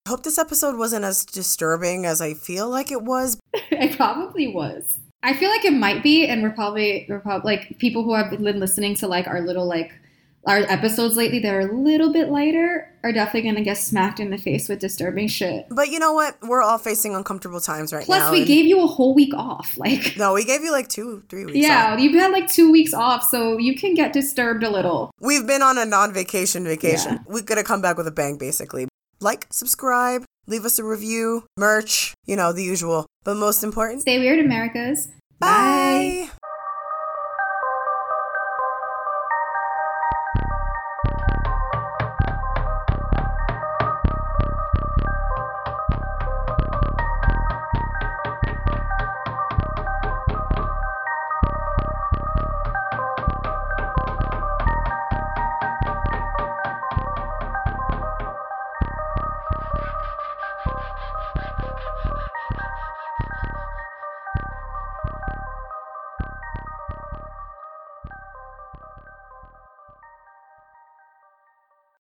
[0.07, 3.39] I hope this episode wasn't as disturbing as I feel like it was.
[3.55, 4.99] it probably was.
[5.23, 8.31] I feel like it might be, and we're probably we're probably like people who have
[8.31, 9.93] been listening to like our little like
[10.47, 14.31] our episodes lately that are a little bit lighter are definitely gonna get smacked in
[14.31, 15.67] the face with disturbing shit.
[15.71, 16.37] But you know what?
[16.43, 18.29] We're all facing uncomfortable times right Plus, now.
[18.29, 19.77] Plus, we gave you a whole week off.
[19.85, 21.59] Like, No, we gave you like two, three weeks.
[21.59, 22.01] yeah, off.
[22.01, 25.11] you've had like two weeks off, so you can get disturbed a little.
[25.21, 27.13] We've been on a non-vacation vacation.
[27.13, 27.19] Yeah.
[27.27, 28.87] We're gonna come back with a bang, basically.
[29.21, 33.07] Like, subscribe, leave us a review, merch, you know, the usual.
[33.25, 35.09] But most important, Stay weird, Americas.
[35.39, 36.29] bye.